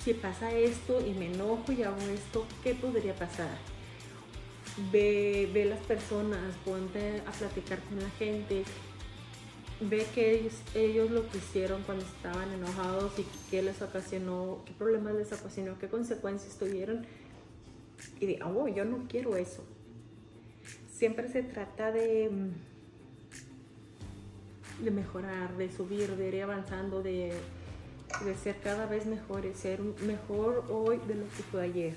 si 0.03 0.13
pasa 0.13 0.51
esto 0.51 1.05
y 1.05 1.11
me 1.13 1.27
enojo 1.33 1.71
y 1.71 1.83
hago 1.83 1.99
esto, 2.13 2.45
¿qué 2.63 2.75
podría 2.75 3.13
pasar? 3.15 3.57
Ve, 4.91 5.49
ve 5.53 5.65
las 5.65 5.79
personas, 5.79 6.55
ponte 6.63 7.21
a 7.27 7.31
platicar 7.31 7.79
con 7.79 7.99
la 7.99 8.09
gente, 8.11 8.63
ve 9.89 10.05
que 10.13 10.39
ellos, 10.39 10.53
ellos 10.75 11.11
lo 11.11 11.29
que 11.29 11.37
hicieron 11.37 11.83
cuando 11.83 12.05
estaban 12.05 12.51
enojados 12.51 13.17
y 13.19 13.25
qué 13.49 13.61
les 13.61 13.81
ocasionó, 13.81 14.61
qué 14.65 14.73
problemas 14.73 15.15
les 15.15 15.31
ocasionó, 15.31 15.77
qué 15.79 15.87
consecuencias 15.87 16.57
tuvieron. 16.57 17.05
Y 18.19 18.25
diga, 18.25 18.47
oh, 18.47 18.67
yo 18.67 18.85
no 18.85 19.05
quiero 19.07 19.35
eso. 19.35 19.63
Siempre 20.91 21.29
se 21.29 21.43
trata 21.43 21.91
de 21.91 22.29
de 24.79 24.91
mejorar, 24.91 25.55
de 25.57 25.71
subir, 25.71 26.15
de 26.15 26.27
ir 26.27 26.43
avanzando, 26.43 27.01
de, 27.01 27.33
de 28.25 28.35
ser 28.35 28.59
cada 28.59 28.85
vez 28.85 29.05
mejores, 29.05 29.57
ser 29.57 29.79
mejor 29.81 30.65
hoy 30.69 30.99
de 31.07 31.15
lo 31.15 31.23
que 31.29 31.43
fue 31.51 31.63
ayer. 31.63 31.95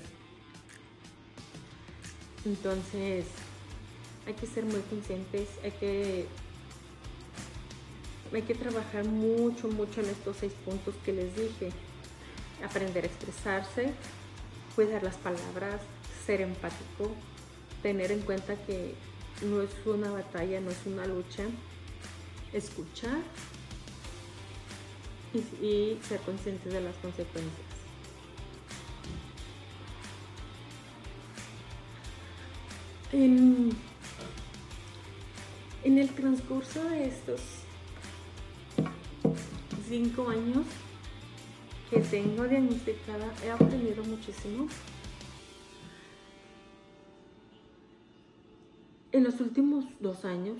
Entonces, 2.45 3.25
hay 4.25 4.33
que 4.33 4.47
ser 4.47 4.65
muy 4.65 4.81
conscientes, 4.81 5.49
hay 5.63 5.71
que, 5.71 6.25
hay 8.33 8.41
que 8.41 8.55
trabajar 8.55 9.05
mucho, 9.05 9.67
mucho 9.69 10.01
en 10.01 10.07
estos 10.07 10.37
seis 10.37 10.53
puntos 10.65 10.95
que 11.05 11.13
les 11.13 11.35
dije. 11.35 11.71
Aprender 12.63 13.03
a 13.03 13.07
expresarse, 13.07 13.93
cuidar 14.75 15.03
las 15.03 15.15
palabras, 15.15 15.81
ser 16.25 16.41
empático, 16.41 17.11
tener 17.81 18.11
en 18.11 18.21
cuenta 18.21 18.55
que 18.65 18.95
no 19.43 19.61
es 19.61 19.69
una 19.85 20.11
batalla, 20.11 20.59
no 20.59 20.71
es 20.71 20.85
una 20.85 21.05
lucha, 21.05 21.43
escuchar 22.53 23.21
y, 25.61 25.97
ser 26.07 26.19
conscientes 26.21 26.73
de 26.73 26.81
las 26.81 26.95
consecuencias. 26.95 27.67
En, 33.13 33.69
en 35.83 35.97
el 35.97 36.09
transcurso 36.09 36.83
de 36.83 37.07
estos 37.07 37.39
cinco 39.87 40.29
años 40.29 40.65
que 41.89 41.99
tengo 41.99 42.43
diagnosticada, 42.43 43.33
he 43.45 43.49
aprendido 43.49 44.03
muchísimo. 44.03 44.67
En 49.11 49.23
los 49.23 49.39
últimos 49.39 49.85
dos 49.99 50.25
años 50.25 50.57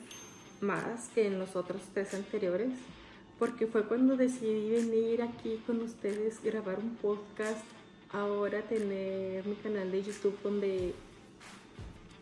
más 0.62 1.10
que 1.10 1.28
en 1.28 1.38
los 1.38 1.56
otros 1.56 1.82
tres 1.94 2.13
anteriores, 2.13 2.70
porque 3.38 3.68
fue 3.68 3.84
cuando 3.84 4.18
decidí 4.18 4.70
venir 4.72 5.22
aquí 5.22 5.62
con 5.68 5.82
ustedes, 5.82 6.42
grabar 6.42 6.80
un 6.80 6.96
podcast, 6.96 7.63
ahora 8.12 8.62
tener 8.62 9.46
mi 9.46 9.56
canal 9.56 9.92
de 9.92 10.02
YouTube 10.02 10.38
donde 10.44 10.94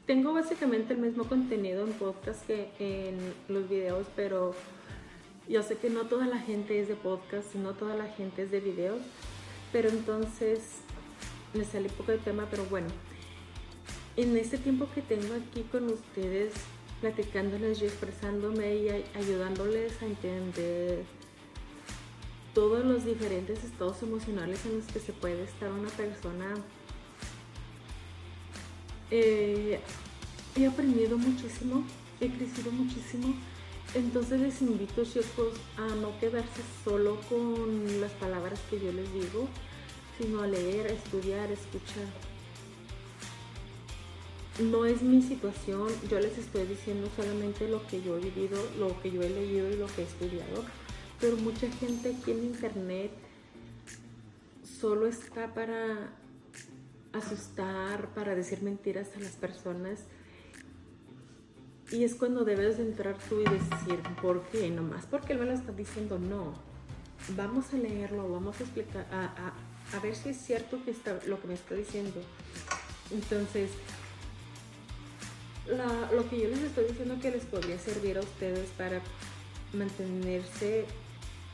tengo 0.05 0.33
básicamente 0.33 0.93
el 0.93 0.99
mismo 0.99 1.23
contenido 1.25 1.85
en 1.85 1.93
podcast 1.93 2.45
que 2.45 2.69
en 2.79 3.17
los 3.47 3.69
videos, 3.69 4.07
pero 4.15 4.53
yo 5.47 5.63
sé 5.63 5.77
que 5.77 5.89
no 5.89 6.03
toda 6.03 6.25
la 6.25 6.39
gente 6.39 6.79
es 6.79 6.87
de 6.87 6.95
podcast, 6.95 7.55
no 7.55 7.73
toda 7.73 7.95
la 7.95 8.07
gente 8.07 8.43
es 8.43 8.51
de 8.51 8.59
videos, 8.59 9.01
pero 9.71 9.89
entonces 9.89 10.61
me 11.53 11.63
sale 11.65 11.89
poco 11.89 12.11
de 12.11 12.17
tema, 12.17 12.47
pero 12.49 12.65
bueno, 12.65 12.87
en 14.17 14.35
este 14.37 14.57
tiempo 14.57 14.87
que 14.93 15.01
tengo 15.01 15.33
aquí 15.33 15.63
con 15.63 15.85
ustedes 15.85 16.53
platicándoles 17.01 17.81
y 17.81 17.85
expresándome 17.85 18.75
y 18.75 18.89
ayudándoles 19.15 20.01
a 20.01 20.05
entender 20.05 21.03
todos 22.53 22.85
los 22.85 23.05
diferentes 23.05 23.63
estados 23.63 24.01
emocionales 24.01 24.65
en 24.65 24.77
los 24.77 24.85
que 24.87 24.99
se 24.99 25.11
puede 25.11 25.43
estar 25.43 25.71
una 25.71 25.89
persona. 25.89 26.53
Eh, 29.11 29.79
he 30.55 30.65
aprendido 30.65 31.17
muchísimo, 31.17 31.83
he 32.21 32.29
crecido 32.29 32.71
muchísimo. 32.71 33.35
Entonces 33.93 34.41
les 34.41 34.61
invito, 34.61 35.03
chicos, 35.05 35.53
a 35.77 35.87
no 35.95 36.19
quedarse 36.19 36.61
solo 36.83 37.19
con 37.29 38.01
las 38.01 38.11
palabras 38.13 38.59
que 38.69 38.79
yo 38.79 38.91
les 38.91 39.11
digo, 39.13 39.47
sino 40.17 40.41
a 40.41 40.47
leer, 40.47 40.87
a 40.87 40.93
estudiar, 40.93 41.49
a 41.49 41.53
escuchar 41.53 42.05
no 44.59 44.85
es 44.85 45.01
mi 45.01 45.21
situación, 45.21 45.89
yo 46.09 46.19
les 46.19 46.37
estoy 46.37 46.65
diciendo 46.65 47.09
solamente 47.15 47.67
lo 47.67 47.85
que 47.87 48.01
yo 48.01 48.17
he 48.17 48.21
vivido, 48.21 48.57
lo 48.77 48.99
que 49.01 49.11
yo 49.11 49.21
he 49.21 49.29
leído 49.29 49.69
y 49.69 49.75
lo 49.75 49.87
que 49.87 50.01
he 50.01 50.05
estudiado, 50.05 50.63
pero 51.19 51.35
mucha 51.37 51.69
gente 51.69 52.15
aquí 52.15 52.31
en 52.31 52.45
internet 52.45 53.11
solo 54.79 55.07
está 55.07 55.53
para 55.53 56.13
asustar, 57.11 58.13
para 58.13 58.35
decir 58.35 58.61
mentiras 58.61 59.09
a 59.17 59.19
las 59.19 59.33
personas. 59.33 60.05
Y 61.91 62.03
es 62.03 62.15
cuando 62.15 62.43
debes 62.43 62.79
entrar 62.79 63.15
tú 63.29 63.41
y 63.41 63.43
decir, 63.43 63.99
¿por 64.21 64.41
qué? 64.47 64.69
Nomás 64.69 65.05
porque 65.05 65.33
él 65.33 65.39
me 65.39 65.45
lo 65.45 65.53
está 65.53 65.71
diciendo, 65.71 66.17
no. 66.17 66.53
Vamos 67.35 67.73
a 67.73 67.77
leerlo, 67.77 68.29
vamos 68.29 68.59
a 68.59 68.63
explicar, 68.63 69.05
a, 69.11 69.99
ver 69.99 70.15
si 70.15 70.29
es 70.29 70.37
cierto 70.37 70.83
que 70.83 70.91
está, 70.91 71.19
lo 71.27 71.39
que 71.39 71.47
me 71.47 71.53
está 71.53 71.75
diciendo. 71.75 72.21
Entonces, 73.11 73.69
lo 75.67 76.29
que 76.29 76.41
yo 76.41 76.49
les 76.49 76.59
estoy 76.59 76.85
diciendo 76.85 77.17
que 77.21 77.31
les 77.31 77.45
podría 77.45 77.79
servir 77.79 78.17
a 78.17 78.21
ustedes 78.21 78.69
para 78.77 79.01
mantenerse 79.73 80.85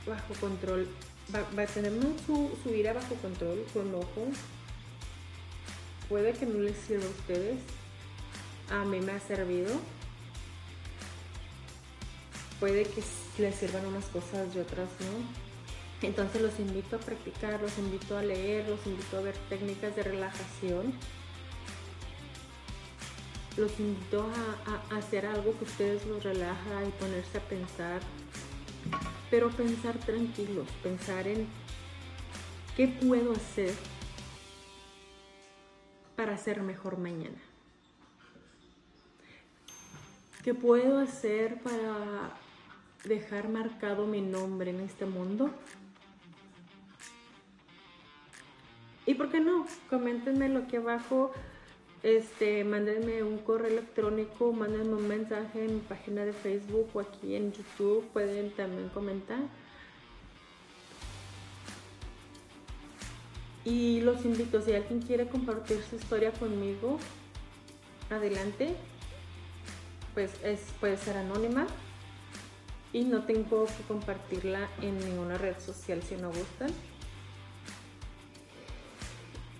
bajo 0.06 0.34
control, 0.40 0.88
va, 1.34 1.64
a 1.64 1.66
tener 1.68 1.92
su, 2.26 2.52
su, 2.64 2.70
ira 2.74 2.94
bajo 2.94 3.16
control, 3.16 3.66
con 3.74 3.94
ojo. 3.96 4.28
Puede 6.10 6.34
que 6.34 6.46
no 6.46 6.60
les 6.60 6.78
sirva 6.78 7.06
a 7.06 7.10
ustedes. 7.10 7.58
A 8.70 8.86
mí 8.86 9.00
me 9.00 9.12
ha 9.12 9.20
servido. 9.20 9.72
Puede 12.62 12.84
que 12.84 13.04
les 13.40 13.56
sirvan 13.56 13.86
unas 13.88 14.06
cosas 14.06 14.56
y 14.56 14.60
otras 14.60 14.88
no. 15.02 16.08
Entonces 16.08 16.42
los 16.42 16.58
invito 16.60 16.96
a 16.96 17.00
practicar, 17.00 17.62
los 17.62 17.78
invito 17.78 18.18
a 18.18 18.22
leer, 18.22 18.70
los 18.70 18.88
invito 18.88 19.18
a 19.18 19.22
ver 19.22 19.36
técnicas 19.50 19.94
de 19.98 20.04
relajación 20.04 20.94
los 23.58 23.80
invito 23.80 24.26
a, 24.66 24.98
hacer 24.98 25.26
algo 25.26 25.58
que 25.58 25.66
ustedes 25.66 26.06
los 26.06 26.24
relaja 26.24 26.86
y 26.88 26.92
ponerse 26.92 27.38
a 27.38 27.42
pensar, 27.42 28.02
pero 29.30 29.50
pensar 29.50 29.98
tranquilos, 30.00 30.68
pensar 30.82 31.28
en 31.28 31.48
qué 32.78 32.88
puedo 32.88 33.34
hacer 33.34 33.74
para 36.16 36.38
ser 36.38 36.62
mejor 36.62 36.98
mañana. 36.98 37.38
¿Qué 40.44 40.54
puedo 40.54 41.00
hacer 41.00 41.62
para 41.62 42.32
dejar 43.04 43.50
marcado 43.50 44.06
mi 44.06 44.22
nombre 44.22 44.72
en 44.72 44.82
este 44.82 45.06
mundo? 45.06 45.50
Y 49.06 49.16
por 49.16 49.30
qué 49.30 49.40
no, 49.40 49.66
coméntenmelo 49.90 50.60
aquí 50.60 50.78
abajo 50.78 51.32
este, 52.04 52.64
mándenme 52.64 53.22
un 53.22 53.38
correo 53.38 53.68
electrónico, 53.68 54.52
mándenme 54.54 54.96
un 54.96 55.08
mensaje 55.08 55.66
en 55.66 55.76
mi 55.76 55.80
página 55.82 56.26
de 56.26 56.34
Facebook 56.34 56.90
o 56.94 57.00
aquí 57.00 57.36
en 57.36 57.52
YouTube, 57.52 58.08
pueden 58.12 58.50
también 58.52 58.90
comentar. 58.90 59.40
Y 63.64 64.02
los 64.02 64.26
invito, 64.26 64.60
si 64.62 64.74
alguien 64.74 65.02
quiere 65.02 65.28
compartir 65.28 65.80
su 65.88 65.96
historia 65.96 66.32
conmigo, 66.32 66.98
adelante. 68.10 68.76
Pues 70.16 70.32
es, 70.44 70.60
puede 70.80 70.98
ser 70.98 71.18
anónima. 71.18 71.68
Y 72.94 73.04
no 73.04 73.24
tengo 73.24 73.66
que 73.66 73.84
compartirla 73.88 74.70
en 74.82 75.00
ninguna 75.00 75.38
red 75.38 75.60
social 75.60 76.02
si 76.04 76.16
no 76.16 76.28
gustan. 76.30 76.70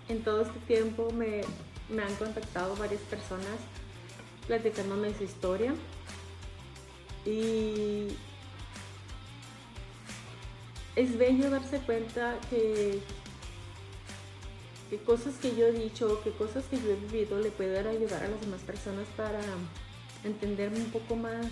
En 0.08 0.22
todo 0.22 0.42
este 0.42 0.58
tiempo 0.60 1.10
me, 1.12 1.42
me 1.88 2.02
han 2.02 2.14
contactado 2.16 2.76
varias 2.76 3.00
personas 3.02 3.58
platicándome 4.46 5.14
su 5.14 5.24
historia 5.24 5.74
y 7.24 8.08
es 10.96 11.16
bello 11.16 11.48
darse 11.48 11.78
cuenta 11.78 12.38
que, 12.50 13.00
que 14.90 14.98
cosas 14.98 15.36
que 15.36 15.54
yo 15.56 15.66
he 15.66 15.72
dicho, 15.72 16.20
que 16.22 16.32
cosas 16.32 16.64
que 16.64 16.76
yo 16.76 16.90
he 16.90 16.96
vivido 16.96 17.38
le 17.38 17.50
pueden 17.50 17.86
ayudar 17.86 18.24
a 18.24 18.28
las 18.28 18.40
demás 18.40 18.60
personas 18.62 19.06
para 19.16 19.40
entenderme 20.24 20.78
un 20.78 20.90
poco 20.90 21.16
más 21.16 21.46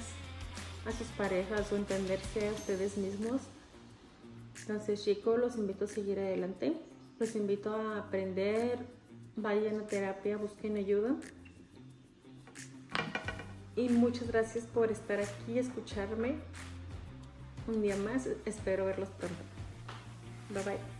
a 0.90 0.92
sus 0.92 1.06
parejas 1.08 1.72
o 1.72 1.76
entenderse 1.76 2.48
a 2.48 2.52
ustedes 2.52 2.96
mismos. 2.96 3.40
Entonces 4.60 5.02
chicos, 5.04 5.38
los 5.38 5.56
invito 5.56 5.86
a 5.86 5.88
seguir 5.88 6.18
adelante, 6.18 6.74
los 7.18 7.34
invito 7.34 7.74
a 7.74 7.98
aprender, 7.98 8.78
vayan 9.36 9.80
a 9.80 9.86
terapia, 9.86 10.36
busquen 10.36 10.76
ayuda. 10.76 11.16
Y 13.76 13.88
muchas 13.88 14.28
gracias 14.28 14.64
por 14.66 14.90
estar 14.90 15.20
aquí 15.20 15.58
escucharme 15.58 16.34
un 17.66 17.82
día 17.82 17.96
más. 17.96 18.28
Espero 18.44 18.84
verlos 18.84 19.08
pronto. 19.10 19.42
Bye 20.52 20.64
bye. 20.64 20.99